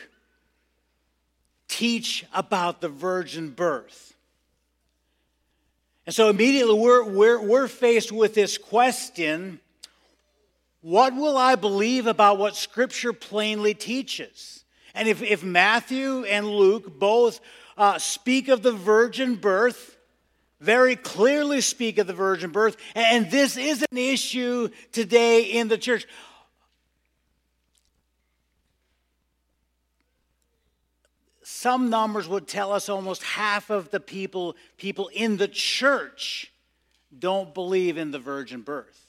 teach 1.69 2.25
about 2.33 2.81
the 2.81 2.89
virgin 2.89 3.51
birth. 3.51 4.15
And 6.07 6.15
so 6.15 6.29
immediately 6.29 6.79
we're, 6.79 7.03
we're, 7.03 7.41
we're 7.41 7.69
faced 7.69 8.13
with 8.13 8.35
this 8.35 8.59
question 8.59 9.61
what 10.83 11.17
will 11.17 11.37
I 11.37 11.57
believe 11.57 12.07
about 12.07 12.39
what 12.39 12.55
Scripture 12.55 13.13
plainly 13.13 13.75
teaches? 13.75 14.63
And 14.95 15.09
if, 15.09 15.21
if 15.21 15.43
Matthew 15.43 16.25
and 16.27 16.47
Luke 16.47 17.01
both 17.01 17.41
uh, 17.77 17.99
speak 17.99 18.47
of 18.47 18.63
the 18.63 18.71
virgin 18.71 19.35
birth, 19.35 19.96
very 20.61 20.97
clearly 20.97 21.61
speak 21.61 21.99
of 21.99 22.07
the 22.07 22.15
virgin 22.15 22.51
birth, 22.51 22.77
and 22.95 23.31
this 23.31 23.57
is 23.57 23.85
an 23.91 23.99
issue 23.99 24.69
today 24.93 25.43
in 25.43 25.69
the 25.69 25.79
church. 25.79 26.07
some 31.67 31.91
numbers 31.91 32.29
would 32.29 32.47
tell 32.47 32.71
us 32.71 32.89
almost 32.89 33.25
half 33.25 33.71
of 33.71 33.91
the 33.91 33.99
people, 33.99 34.55
people 34.77 35.09
in 35.09 35.37
the 35.37 35.49
church 35.49 36.53
don't 37.19 37.55
believe 37.55 37.97
in 37.97 38.13
the 38.13 38.21
virgin 38.21 38.61
birth. 38.61 39.01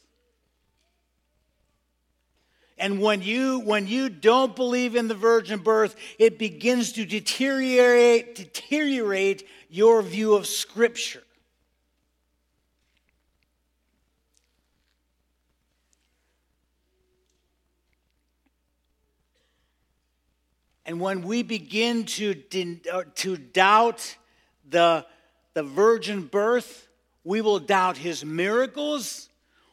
And 2.80 3.00
when 3.00 3.22
you, 3.22 3.60
when 3.60 3.86
you 3.86 4.10
don't 4.10 4.56
believe 4.56 4.96
in 4.96 5.08
the 5.08 5.14
virgin 5.14 5.60
birth, 5.60 5.96
it 6.18 6.40
begins 6.40 6.94
to 6.94 7.06
deteriorate, 7.06 8.34
deteriorate 8.34 9.48
your 9.70 10.02
view 10.02 10.34
of 10.34 10.48
Scripture. 10.48 11.24
And 20.88 21.02
when 21.02 21.22
we 21.22 21.44
begin 21.44 22.06
to, 22.06 22.34
uh, 22.92 23.04
to 23.16 23.36
doubt 23.36 24.16
the, 24.70 25.06
the 25.54 25.64
virgin 25.64 26.22
birth, 26.24 26.88
we 27.26 27.42
will 27.42 27.60
doubt 27.60 27.98
his 27.98 28.24
miracles, 28.24 29.28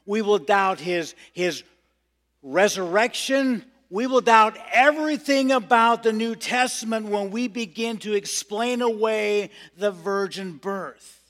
we 0.04 0.22
will 0.22 0.38
doubt 0.38 0.80
his, 0.80 1.14
his 1.32 1.62
resurrection, 2.42 3.64
we 3.90 4.08
will 4.08 4.22
doubt 4.22 4.58
everything 4.72 5.52
about 5.52 6.02
the 6.02 6.12
New 6.12 6.34
Testament 6.34 7.06
when 7.06 7.30
we 7.30 7.46
begin 7.46 7.98
to 7.98 8.14
explain 8.14 8.82
away 8.82 9.50
the 9.76 9.92
virgin 9.92 10.56
birth. 10.56 11.23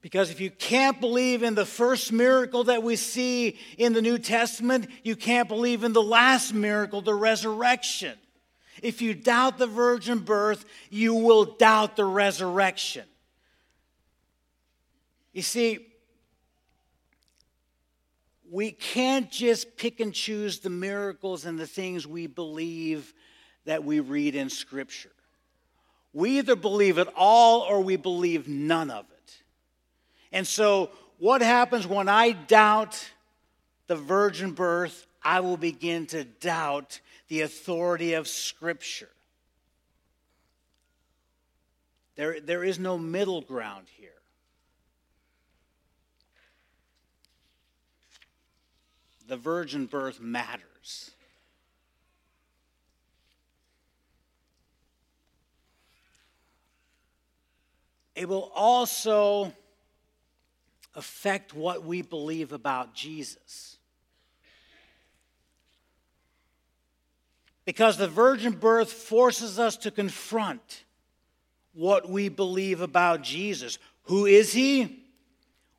Because 0.00 0.30
if 0.30 0.40
you 0.40 0.50
can't 0.50 1.00
believe 1.00 1.42
in 1.42 1.54
the 1.54 1.66
first 1.66 2.12
miracle 2.12 2.64
that 2.64 2.82
we 2.82 2.94
see 2.94 3.58
in 3.76 3.92
the 3.92 4.02
New 4.02 4.18
Testament, 4.18 4.86
you 5.02 5.16
can't 5.16 5.48
believe 5.48 5.82
in 5.82 5.92
the 5.92 6.02
last 6.02 6.54
miracle, 6.54 7.00
the 7.00 7.14
resurrection. 7.14 8.16
If 8.80 9.02
you 9.02 9.12
doubt 9.12 9.58
the 9.58 9.66
virgin 9.66 10.20
birth, 10.20 10.64
you 10.88 11.14
will 11.14 11.44
doubt 11.44 11.96
the 11.96 12.04
resurrection. 12.04 13.04
You 15.32 15.42
see, 15.42 15.86
we 18.50 18.70
can't 18.70 19.30
just 19.30 19.76
pick 19.76 20.00
and 20.00 20.14
choose 20.14 20.60
the 20.60 20.70
miracles 20.70 21.44
and 21.44 21.58
the 21.58 21.66
things 21.66 22.06
we 22.06 22.26
believe 22.26 23.12
that 23.64 23.84
we 23.84 24.00
read 24.00 24.34
in 24.34 24.48
Scripture. 24.48 25.10
We 26.12 26.38
either 26.38 26.56
believe 26.56 26.98
it 26.98 27.08
all 27.16 27.60
or 27.60 27.82
we 27.82 27.96
believe 27.96 28.48
none 28.48 28.90
of 28.90 29.04
it. 29.10 29.17
And 30.32 30.46
so, 30.46 30.90
what 31.18 31.42
happens 31.42 31.86
when 31.86 32.08
I 32.08 32.32
doubt 32.32 33.10
the 33.86 33.96
virgin 33.96 34.52
birth? 34.52 35.06
I 35.22 35.40
will 35.40 35.56
begin 35.56 36.06
to 36.06 36.24
doubt 36.24 37.00
the 37.28 37.42
authority 37.42 38.14
of 38.14 38.28
Scripture. 38.28 39.10
There, 42.16 42.40
there 42.40 42.64
is 42.64 42.78
no 42.78 42.98
middle 42.98 43.42
ground 43.42 43.86
here. 43.96 44.10
The 49.28 49.36
virgin 49.36 49.86
birth 49.86 50.20
matters. 50.20 51.12
It 58.16 58.28
will 58.28 58.50
also 58.52 59.52
affect 60.94 61.54
what 61.54 61.84
we 61.84 62.02
believe 62.02 62.52
about 62.52 62.94
Jesus. 62.94 63.76
Because 67.64 67.96
the 67.96 68.08
virgin 68.08 68.52
birth 68.52 68.90
forces 68.90 69.58
us 69.58 69.76
to 69.78 69.90
confront 69.90 70.84
what 71.74 72.08
we 72.08 72.28
believe 72.28 72.80
about 72.80 73.22
Jesus. 73.22 73.78
Who 74.04 74.26
is 74.26 74.52
he? 74.52 75.04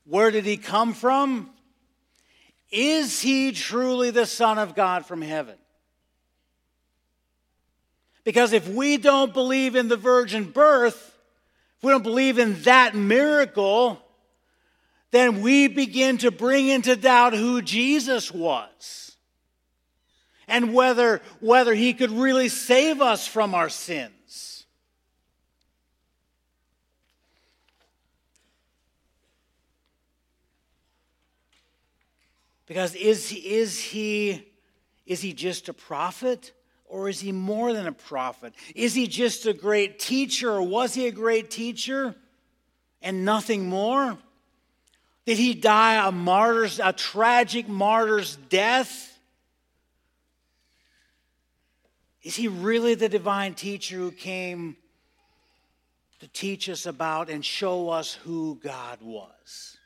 Where 0.05 0.31
did 0.31 0.45
he 0.45 0.57
come 0.57 0.93
from? 0.93 1.49
Is 2.71 3.21
he 3.21 3.51
truly 3.51 4.11
the 4.11 4.25
Son 4.25 4.57
of 4.57 4.75
God 4.75 5.05
from 5.05 5.21
heaven? 5.21 5.55
Because 8.23 8.53
if 8.53 8.67
we 8.67 8.97
don't 8.97 9.33
believe 9.33 9.75
in 9.75 9.87
the 9.87 9.97
virgin 9.97 10.43
birth, 10.43 11.17
if 11.77 11.83
we 11.83 11.91
don't 11.91 12.03
believe 12.03 12.37
in 12.37 12.61
that 12.63 12.93
miracle, 12.93 13.99
then 15.11 15.41
we 15.41 15.67
begin 15.67 16.17
to 16.19 16.31
bring 16.31 16.67
into 16.67 16.95
doubt 16.95 17.33
who 17.33 17.61
Jesus 17.61 18.31
was 18.31 19.15
and 20.47 20.73
whether, 20.73 21.21
whether 21.39 21.73
he 21.73 21.93
could 21.93 22.11
really 22.11 22.49
save 22.49 23.01
us 23.01 23.27
from 23.27 23.55
our 23.55 23.69
sins. 23.69 24.65
Because 32.65 32.93
is, 32.93 33.31
is, 33.31 33.79
he, 33.79 34.47
is 35.07 35.21
he 35.21 35.33
just 35.33 35.69
a 35.69 35.73
prophet? 35.73 36.51
Or 36.85 37.09
is 37.09 37.19
he 37.19 37.31
more 37.31 37.73
than 37.73 37.87
a 37.87 37.91
prophet? 37.91 38.53
Is 38.75 38.93
he 38.93 39.07
just 39.07 39.45
a 39.47 39.53
great 39.53 39.97
teacher? 39.97 40.51
Or 40.51 40.61
was 40.61 40.93
he 40.93 41.07
a 41.07 41.11
great 41.11 41.49
teacher 41.49 42.15
and 43.01 43.25
nothing 43.25 43.69
more? 43.69 44.17
Did 45.25 45.37
he 45.37 45.53
die 45.53 46.07
a 46.07 46.11
martyr's, 46.11 46.79
a 46.79 46.93
tragic 46.93 47.67
martyr's 47.67 48.35
death? 48.35 49.19
Is 52.23 52.35
he 52.35 52.47
really 52.47 52.95
the 52.95 53.09
divine 53.09 53.53
teacher 53.53 53.95
who 53.95 54.11
came 54.11 54.75
to 56.19 56.27
teach 56.27 56.67
us 56.69 56.85
about 56.85 57.29
and 57.29 57.45
show 57.45 57.89
us 57.89 58.13
who 58.13 58.59
God 58.61 58.99
was? 59.01 59.77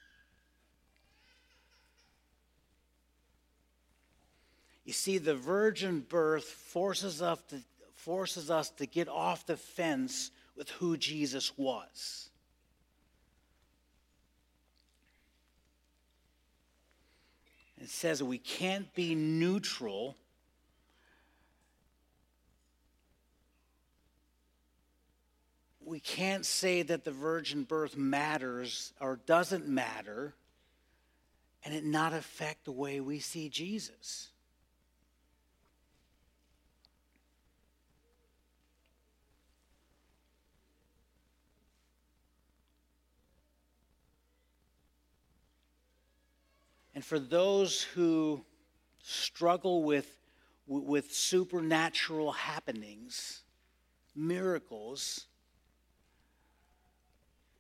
You 4.86 4.94
see, 4.94 5.18
the 5.18 5.36
virgin 5.36 6.02
birth 6.02 6.44
forces 6.44 7.22
us 7.22 7.40
to, 7.50 7.60
forces 7.94 8.52
us 8.52 8.70
to 8.72 8.86
get 8.86 9.08
off 9.08 9.46
the 9.46 9.56
fence 9.56 10.32
with 10.58 10.70
who 10.72 10.98
Jesus 10.98 11.58
was. 11.58 12.30
It 17.84 17.90
says 17.90 18.24
we 18.24 18.38
can't 18.38 18.94
be 18.96 19.14
neutral. 19.14 20.16
We 25.86 26.00
can't 26.00 26.46
say 26.46 26.82
that 26.84 27.04
the 27.04 27.12
virgin 27.12 27.66
birth 27.66 27.98
matters 27.98 28.94
or 29.02 29.20
doesn't 29.26 29.68
matter 29.68 30.34
and 31.66 31.74
it 31.74 31.84
not 31.84 32.14
affect 32.14 32.64
the 32.64 32.72
way 32.72 33.02
we 33.02 33.20
see 33.20 33.50
Jesus. 33.50 34.30
And 46.96 47.04
for 47.04 47.20
those 47.20 47.82
who 47.82 48.44
struggle 49.02 49.84
with, 49.84 50.08
with 50.68 51.12
supernatural 51.12 52.32
happenings, 52.32 53.42
miracles, 54.16 55.26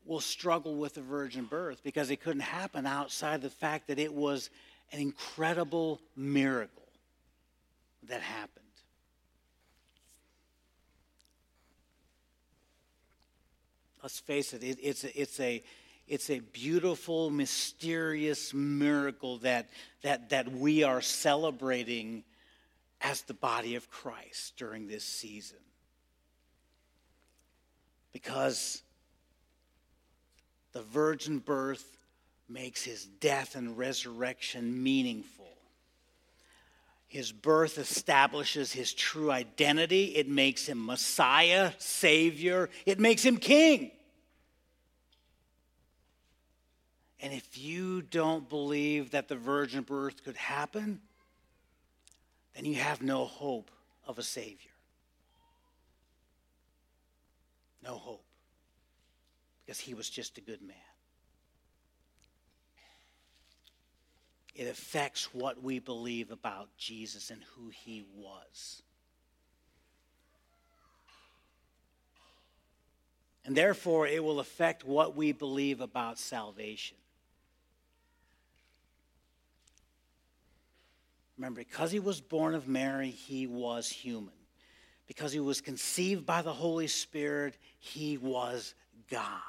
will 0.05 0.21
struggle 0.21 0.75
with 0.75 0.95
the 0.95 1.01
virgin 1.01 1.45
birth 1.45 1.83
because 1.83 2.11
it 2.11 2.21
couldn't 2.21 2.41
happen 2.41 2.85
outside 2.85 3.41
the 3.41 3.49
fact 3.49 3.87
that 3.87 3.99
it 3.99 4.13
was 4.13 4.49
an 4.91 4.99
incredible 4.99 6.01
miracle 6.15 6.83
that 8.07 8.21
happened. 8.21 8.63
Let's 14.01 14.19
face 14.19 14.53
it, 14.53 14.63
it 14.63 14.77
it's, 14.81 15.05
a, 15.05 15.21
it's, 15.21 15.39
a, 15.39 15.63
it's 16.07 16.29
a 16.29 16.39
beautiful, 16.39 17.29
mysterious 17.29 18.53
miracle 18.53 19.37
that, 19.39 19.69
that, 20.01 20.29
that 20.29 20.51
we 20.51 20.83
are 20.83 21.01
celebrating 21.01 22.23
as 23.01 23.21
the 23.21 23.33
body 23.33 23.75
of 23.75 23.89
Christ 23.89 24.53
during 24.57 24.87
this 24.87 25.03
season. 25.03 25.57
Because 28.11 28.83
the 30.73 30.81
virgin 30.81 31.39
birth 31.39 31.97
makes 32.49 32.83
his 32.83 33.05
death 33.05 33.55
and 33.55 33.77
resurrection 33.77 34.83
meaningful. 34.83 35.47
His 37.07 37.31
birth 37.31 37.77
establishes 37.77 38.71
his 38.71 38.93
true 38.93 39.31
identity. 39.31 40.15
It 40.15 40.27
makes 40.27 40.65
him 40.65 40.83
Messiah, 40.83 41.71
Savior. 41.77 42.69
It 42.85 42.99
makes 42.99 43.23
him 43.23 43.37
King. 43.37 43.91
And 47.23 47.31
if 47.31 47.57
you 47.57 48.01
don't 48.01 48.49
believe 48.49 49.12
that 49.12 49.29
the 49.29 49.38
virgin 49.38 49.83
birth 49.83 50.25
could 50.25 50.36
happen, 50.36 50.99
then 52.53 52.65
you 52.65 52.75
have 52.75 53.01
no 53.01 53.23
hope 53.23 53.71
of 54.05 54.19
a 54.19 54.23
Savior. 54.23 54.71
No 57.81 57.93
hope. 57.95 58.25
Because 59.65 59.79
he 59.79 59.93
was 59.93 60.09
just 60.09 60.38
a 60.38 60.41
good 60.41 60.62
man. 60.62 60.75
It 64.53 64.67
affects 64.67 65.33
what 65.33 65.63
we 65.63 65.79
believe 65.79 66.29
about 66.29 66.75
Jesus 66.77 67.31
and 67.31 67.41
who 67.55 67.69
he 67.69 68.03
was. 68.13 68.81
And 73.45 73.55
therefore, 73.55 74.07
it 74.07 74.21
will 74.21 74.41
affect 74.41 74.83
what 74.83 75.15
we 75.15 75.31
believe 75.31 75.79
about 75.79 76.19
salvation. 76.19 76.97
Remember, 81.37 81.61
because 81.61 81.91
he 81.91 81.99
was 81.99 82.21
born 82.21 82.53
of 82.53 82.67
Mary, 82.67 83.09
he 83.09 83.47
was 83.47 83.89
human. 83.89 84.33
Because 85.07 85.31
he 85.31 85.39
was 85.39 85.61
conceived 85.61 86.25
by 86.25 86.41
the 86.41 86.53
Holy 86.53 86.87
Spirit, 86.87 87.55
he 87.79 88.17
was 88.17 88.73
God. 89.09 89.39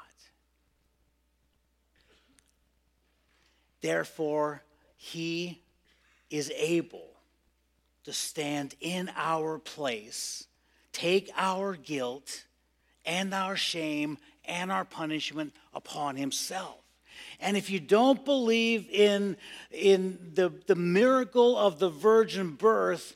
Therefore, 3.81 4.63
he 4.97 5.61
is 6.29 6.51
able 6.55 7.11
to 8.03 8.13
stand 8.13 8.75
in 8.79 9.11
our 9.15 9.59
place, 9.59 10.47
take 10.91 11.29
our 11.35 11.75
guilt 11.75 12.45
and 13.05 13.33
our 13.33 13.55
shame 13.55 14.17
and 14.45 14.71
our 14.71 14.85
punishment 14.85 15.53
upon 15.73 16.15
himself. 16.15 16.84
And 17.39 17.57
if 17.57 17.69
you 17.69 17.79
don't 17.79 18.23
believe 18.23 18.89
in, 18.89 19.37
in 19.71 20.31
the, 20.33 20.51
the 20.67 20.75
miracle 20.75 21.57
of 21.57 21.79
the 21.79 21.89
virgin 21.89 22.51
birth, 22.51 23.15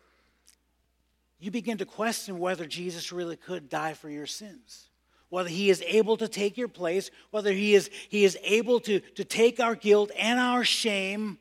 you 1.40 1.52
begin 1.52 1.78
to 1.78 1.86
question 1.86 2.40
whether 2.40 2.66
Jesus 2.66 3.12
really 3.12 3.38
could 3.38 3.70
die 3.70 3.94
for 3.94 4.10
your 4.10 4.28
sins. 4.28 4.88
Whether 5.30 5.50
he 5.50 5.70
is 5.70 5.84
able 5.86 6.18
to 6.18 6.28
take 6.28 6.58
your 6.58 6.68
place, 6.68 7.12
whether 7.32 7.52
he 7.52 7.76
is, 7.76 7.90
he 8.10 8.24
is 8.26 8.38
able 8.44 8.80
to, 8.82 9.00
to 9.00 9.24
take 9.24 9.60
our 9.60 9.76
guilt 9.76 10.12
and 10.18 10.40
our 10.40 10.64
shame 10.64 11.38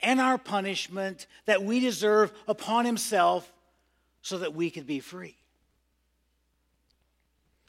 and 0.00 0.20
our 0.20 0.38
punishment 0.38 1.26
that 1.44 1.62
we 1.62 1.78
deserve 1.78 2.32
upon 2.48 2.84
himself 2.84 3.52
so 4.22 4.38
that 4.38 4.54
we 4.54 4.70
could 4.70 4.86
be 4.86 4.98
free. 4.98 5.36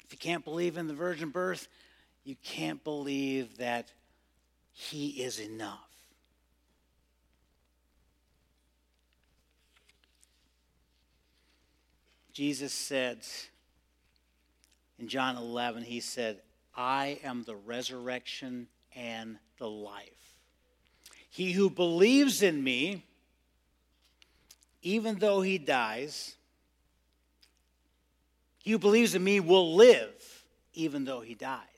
If 0.05 0.13
you 0.13 0.17
can't 0.17 0.45
believe 0.45 0.77
in 0.77 0.87
the 0.87 0.93
virgin 0.93 1.29
birth, 1.29 1.67
you 2.23 2.35
can't 2.43 2.83
believe 2.83 3.57
that 3.57 3.91
he 4.73 5.09
is 5.23 5.39
enough. 5.39 5.89
Jesus 12.33 12.73
said 12.73 13.19
in 14.97 15.07
John 15.07 15.37
11, 15.37 15.83
He 15.83 15.99
said, 15.99 16.41
I 16.75 17.19
am 17.23 17.43
the 17.43 17.55
resurrection 17.55 18.67
and 18.95 19.37
the 19.59 19.69
life. 19.69 20.09
He 21.29 21.51
who 21.51 21.69
believes 21.69 22.41
in 22.41 22.63
me, 22.63 23.05
even 24.81 25.19
though 25.19 25.41
he 25.41 25.59
dies, 25.59 26.35
he 28.63 28.71
who 28.71 28.79
believes 28.79 29.13
in 29.13 29.23
me 29.23 29.39
will 29.39 29.75
live, 29.75 30.45
even 30.73 31.05
though 31.05 31.21
he 31.21 31.35
dies. 31.35 31.72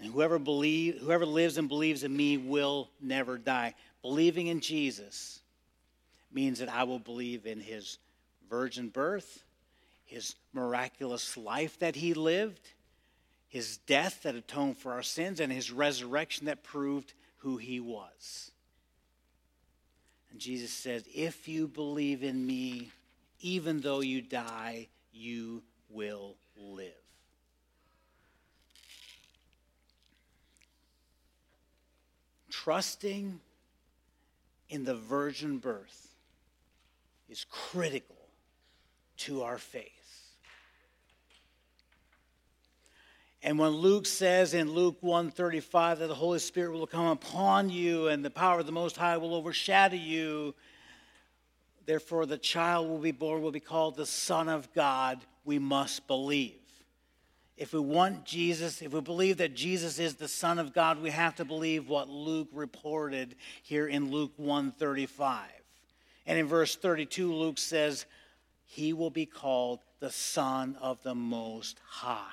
And 0.00 0.10
whoever, 0.10 0.38
believe, 0.38 0.98
whoever 0.98 1.26
lives 1.26 1.58
and 1.58 1.68
believes 1.68 2.04
in 2.04 2.16
me 2.16 2.38
will 2.38 2.88
never 3.02 3.36
die. 3.36 3.74
Believing 4.00 4.46
in 4.46 4.60
Jesus 4.60 5.40
means 6.32 6.60
that 6.60 6.70
I 6.70 6.84
will 6.84 6.98
believe 6.98 7.44
in 7.44 7.60
his 7.60 7.98
virgin 8.48 8.88
birth, 8.88 9.44
his 10.06 10.36
miraculous 10.54 11.36
life 11.36 11.78
that 11.80 11.96
he 11.96 12.14
lived, 12.14 12.70
his 13.48 13.76
death 13.78 14.22
that 14.22 14.34
atoned 14.34 14.78
for 14.78 14.92
our 14.92 15.02
sins, 15.02 15.38
and 15.38 15.52
his 15.52 15.70
resurrection 15.70 16.46
that 16.46 16.62
proved 16.62 17.12
who 17.38 17.58
he 17.58 17.78
was. 17.78 18.52
And 20.30 20.40
Jesus 20.40 20.70
says, 20.70 21.04
If 21.14 21.46
you 21.46 21.68
believe 21.68 22.22
in 22.22 22.46
me, 22.46 22.90
even 23.40 23.80
though 23.80 24.00
you 24.00 24.22
die, 24.22 24.88
you 25.12 25.62
will 25.90 26.36
live. 26.56 27.09
Trusting 32.64 33.40
in 34.68 34.84
the 34.84 34.94
virgin 34.94 35.58
birth 35.58 36.08
is 37.28 37.46
critical 37.48 38.16
to 39.16 39.42
our 39.42 39.56
faith. 39.56 39.86
And 43.42 43.58
when 43.58 43.70
Luke 43.70 44.04
says 44.04 44.52
in 44.52 44.72
Luke 44.72 44.98
135 45.00 46.00
that 46.00 46.08
the 46.08 46.14
Holy 46.14 46.38
Spirit 46.38 46.72
will 46.72 46.86
come 46.86 47.06
upon 47.06 47.70
you 47.70 48.08
and 48.08 48.22
the 48.22 48.30
power 48.30 48.60
of 48.60 48.66
the 48.66 48.72
Most 48.72 48.96
High 48.96 49.16
will 49.16 49.34
overshadow 49.34 49.96
you, 49.96 50.54
therefore 51.86 52.26
the 52.26 52.36
child 52.36 52.88
will 52.88 52.98
be 52.98 53.12
born, 53.12 53.40
will 53.40 53.52
be 53.52 53.60
called 53.60 53.96
the 53.96 54.04
Son 54.04 54.50
of 54.50 54.70
God, 54.74 55.18
we 55.46 55.58
must 55.58 56.06
believe 56.06 56.59
if 57.60 57.74
we 57.74 57.78
want 57.78 58.24
Jesus, 58.24 58.80
if 58.80 58.94
we 58.94 59.02
believe 59.02 59.36
that 59.36 59.54
Jesus 59.54 59.98
is 59.98 60.14
the 60.14 60.28
Son 60.28 60.58
of 60.58 60.72
God, 60.72 61.02
we 61.02 61.10
have 61.10 61.34
to 61.36 61.44
believe 61.44 61.90
what 61.90 62.08
Luke 62.08 62.48
reported 62.52 63.34
here 63.62 63.86
in 63.86 64.10
Luke 64.10 64.32
135. 64.38 65.46
And 66.24 66.38
in 66.38 66.46
verse 66.46 66.74
32, 66.74 67.30
Luke 67.30 67.58
says, 67.58 68.06
he 68.64 68.94
will 68.94 69.10
be 69.10 69.26
called 69.26 69.80
the 69.98 70.10
Son 70.10 70.74
of 70.80 71.02
the 71.02 71.14
Most 71.14 71.78
High. 71.86 72.24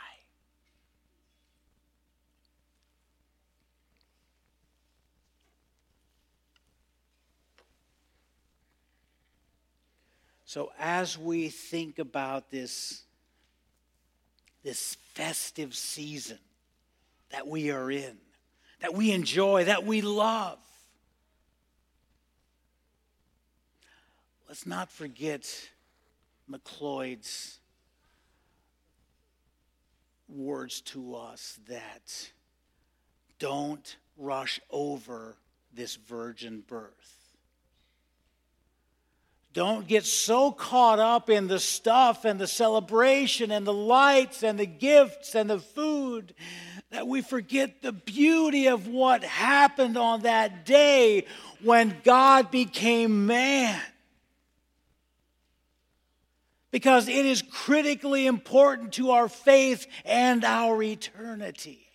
So, 10.45 10.71
as 10.79 11.17
we 11.17 11.49
think 11.49 11.99
about 11.99 12.49
this, 12.49 13.03
this 14.67 14.97
festive 15.13 15.73
season 15.73 16.37
that 17.29 17.47
we 17.47 17.71
are 17.71 17.89
in, 17.89 18.17
that 18.81 18.93
we 18.93 19.13
enjoy, 19.13 19.63
that 19.63 19.85
we 19.85 20.01
love, 20.01 20.59
let's 24.49 24.65
not 24.65 24.91
forget 24.91 25.49
Macleod's 26.49 27.59
words 30.27 30.81
to 30.81 31.15
us 31.15 31.57
that 31.69 32.29
don't 33.39 33.95
rush 34.17 34.59
over 34.69 35.37
this 35.73 35.95
virgin 35.95 36.61
birth. 36.67 37.26
Don't 39.57 39.87
get 39.87 40.05
so 40.05 40.51
caught 40.51 40.99
up 40.99 41.31
in 41.31 41.47
the 41.47 41.59
stuff 41.59 42.25
and 42.25 42.39
the 42.39 42.45
celebration 42.45 43.49
and 43.49 43.65
the 43.65 43.73
lights 43.73 44.43
and 44.43 44.59
the 44.59 44.67
gifts 44.67 45.33
and 45.33 45.49
the 45.49 45.57
food 45.57 46.35
that 46.91 47.07
we 47.07 47.23
forget 47.23 47.81
the 47.81 47.91
beauty 47.91 48.67
of 48.67 48.87
what 48.87 49.23
happened 49.23 49.97
on 49.97 50.21
that 50.21 50.63
day 50.63 51.25
when 51.63 51.97
God 52.03 52.51
became 52.51 53.25
man. 53.25 53.81
Because 56.69 57.07
it 57.07 57.25
is 57.25 57.41
critically 57.41 58.27
important 58.27 58.93
to 58.93 59.09
our 59.09 59.27
faith 59.27 59.87
and 60.05 60.45
our 60.45 60.83
eternity. 60.83 61.86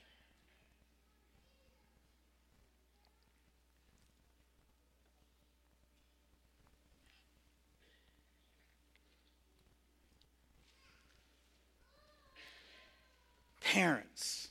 Parents, 13.72 14.48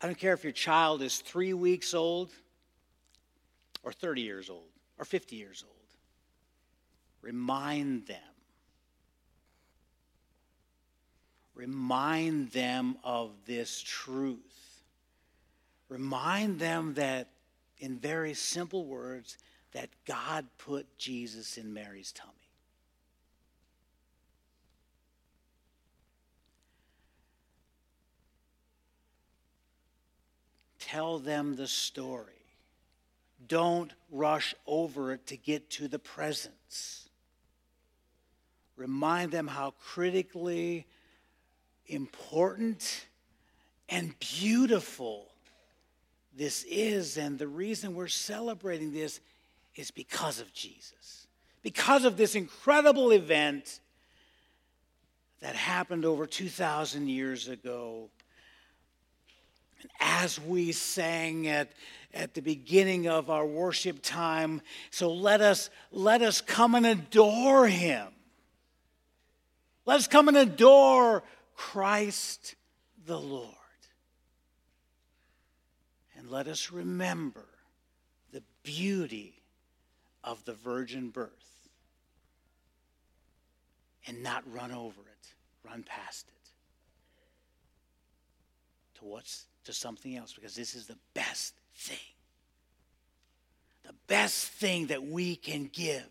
I 0.00 0.06
don't 0.06 0.16
care 0.16 0.32
if 0.32 0.44
your 0.44 0.52
child 0.52 1.02
is 1.02 1.18
three 1.18 1.54
weeks 1.54 1.92
old, 1.92 2.30
or 3.82 3.92
30 3.92 4.20
years 4.20 4.48
old, 4.48 4.68
or 4.96 5.04
50 5.04 5.34
years 5.34 5.64
old. 5.66 5.74
Remind 7.20 8.06
them. 8.06 8.16
Remind 11.56 12.52
them 12.52 12.96
of 13.02 13.32
this 13.44 13.82
truth. 13.82 14.84
Remind 15.88 16.60
them 16.60 16.94
that, 16.94 17.30
in 17.78 17.98
very 17.98 18.34
simple 18.34 18.84
words, 18.84 19.36
that 19.72 19.88
God 20.06 20.46
put 20.58 20.96
Jesus 20.96 21.58
in 21.58 21.74
Mary's 21.74 22.12
tummy. 22.12 22.49
Tell 30.90 31.18
them 31.18 31.56
the 31.56 31.66
story. 31.66 32.26
Don't 33.46 33.92
rush 34.10 34.54
over 34.66 35.12
it 35.12 35.26
to 35.28 35.36
get 35.36 35.70
to 35.70 35.88
the 35.88 35.98
presence. 35.98 37.08
Remind 38.76 39.30
them 39.30 39.46
how 39.46 39.74
critically 39.78 40.86
important 41.86 43.06
and 43.88 44.14
beautiful 44.18 45.26
this 46.36 46.64
is. 46.68 47.16
And 47.16 47.38
the 47.38 47.48
reason 47.48 47.94
we're 47.94 48.08
celebrating 48.08 48.92
this 48.92 49.20
is 49.76 49.90
because 49.90 50.40
of 50.40 50.52
Jesus, 50.52 51.26
because 51.62 52.04
of 52.04 52.16
this 52.16 52.34
incredible 52.34 53.12
event 53.12 53.80
that 55.40 55.54
happened 55.54 56.04
over 56.04 56.26
2,000 56.26 57.08
years 57.08 57.48
ago 57.48 58.08
and 59.80 59.90
as 60.00 60.40
we 60.40 60.72
sang 60.72 61.48
at, 61.48 61.72
at 62.12 62.34
the 62.34 62.42
beginning 62.42 63.08
of 63.08 63.30
our 63.30 63.46
worship 63.46 64.02
time, 64.02 64.60
so 64.90 65.12
let 65.12 65.40
us 65.40 65.70
let 65.90 66.22
us 66.22 66.40
come 66.40 66.74
and 66.74 66.86
adore 66.86 67.66
him. 67.66 68.08
Let 69.86 69.98
us 69.98 70.06
come 70.06 70.28
and 70.28 70.36
adore 70.36 71.22
Christ 71.54 72.54
the 73.06 73.18
Lord. 73.18 73.54
And 76.16 76.30
let 76.30 76.46
us 76.46 76.70
remember 76.70 77.46
the 78.32 78.42
beauty 78.62 79.42
of 80.22 80.44
the 80.44 80.52
virgin 80.52 81.08
birth 81.08 81.68
and 84.06 84.22
not 84.22 84.44
run 84.52 84.70
over 84.70 85.00
it, 85.00 85.28
run 85.64 85.82
past 85.82 86.28
it 86.28 86.40
to 89.00 89.06
what's 89.06 89.46
to 89.64 89.72
something 89.72 90.16
else 90.16 90.32
because 90.32 90.54
this 90.54 90.74
is 90.74 90.86
the 90.86 90.98
best 91.14 91.54
thing. 91.74 91.98
The 93.84 93.94
best 94.06 94.48
thing 94.48 94.86
that 94.86 95.04
we 95.04 95.36
can 95.36 95.70
give 95.72 96.06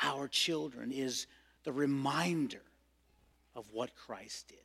our 0.00 0.28
children 0.28 0.92
is 0.92 1.26
the 1.64 1.72
reminder 1.72 2.62
of 3.54 3.66
what 3.72 3.94
Christ 3.94 4.48
did 4.48 4.58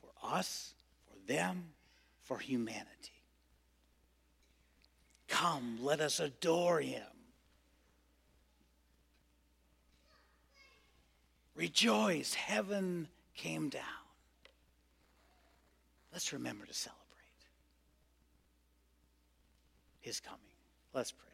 for 0.00 0.10
us, 0.36 0.74
for 1.06 1.16
them, 1.26 1.64
for 2.22 2.38
humanity. 2.38 2.88
Come, 5.28 5.78
let 5.80 6.00
us 6.00 6.20
adore 6.20 6.80
him. 6.80 7.02
Rejoice, 11.54 12.34
heaven 12.34 13.08
came 13.34 13.68
down. 13.68 13.82
Let's 16.14 16.32
remember 16.32 16.64
to 16.64 16.72
celebrate 16.72 17.02
his 20.00 20.20
coming. 20.20 20.38
Let's 20.92 21.10
pray. 21.10 21.26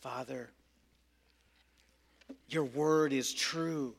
Father, 0.00 0.48
your 2.48 2.64
word 2.64 3.12
is 3.12 3.34
true. 3.34 3.94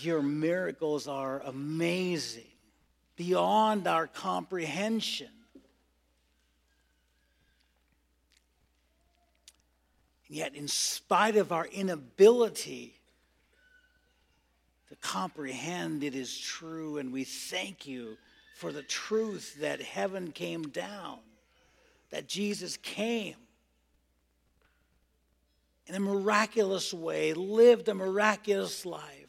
Your 0.00 0.22
miracles 0.22 1.08
are 1.08 1.42
amazing, 1.44 2.44
beyond 3.16 3.88
our 3.88 4.06
comprehension. 4.06 5.26
And 10.28 10.36
yet, 10.36 10.54
in 10.54 10.68
spite 10.68 11.34
of 11.34 11.50
our 11.50 11.66
inability 11.66 12.95
comprehend 15.00 16.02
it 16.02 16.14
is 16.14 16.36
true. 16.38 16.98
And 16.98 17.12
we 17.12 17.24
thank 17.24 17.86
you 17.86 18.16
for 18.56 18.72
the 18.72 18.82
truth 18.82 19.56
that 19.60 19.80
heaven 19.82 20.32
came 20.32 20.68
down, 20.68 21.18
that 22.10 22.26
Jesus 22.26 22.76
came 22.78 23.36
in 25.86 25.94
a 25.94 26.00
miraculous 26.00 26.92
way, 26.92 27.32
lived 27.34 27.88
a 27.88 27.94
miraculous 27.94 28.84
life, 28.84 29.28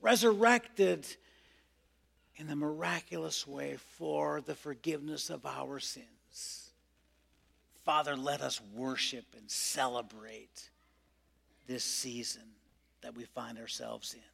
resurrected 0.00 1.06
in 2.36 2.50
a 2.50 2.56
miraculous 2.56 3.46
way 3.46 3.76
for 3.76 4.40
the 4.40 4.54
forgiveness 4.54 5.30
of 5.30 5.46
our 5.46 5.78
sins. 5.78 6.70
Father, 7.84 8.16
let 8.16 8.40
us 8.40 8.60
worship 8.74 9.26
and 9.36 9.48
celebrate 9.50 10.70
this 11.66 11.84
season 11.84 12.42
that 13.02 13.14
we 13.14 13.24
find 13.24 13.58
ourselves 13.58 14.14
in. 14.14 14.33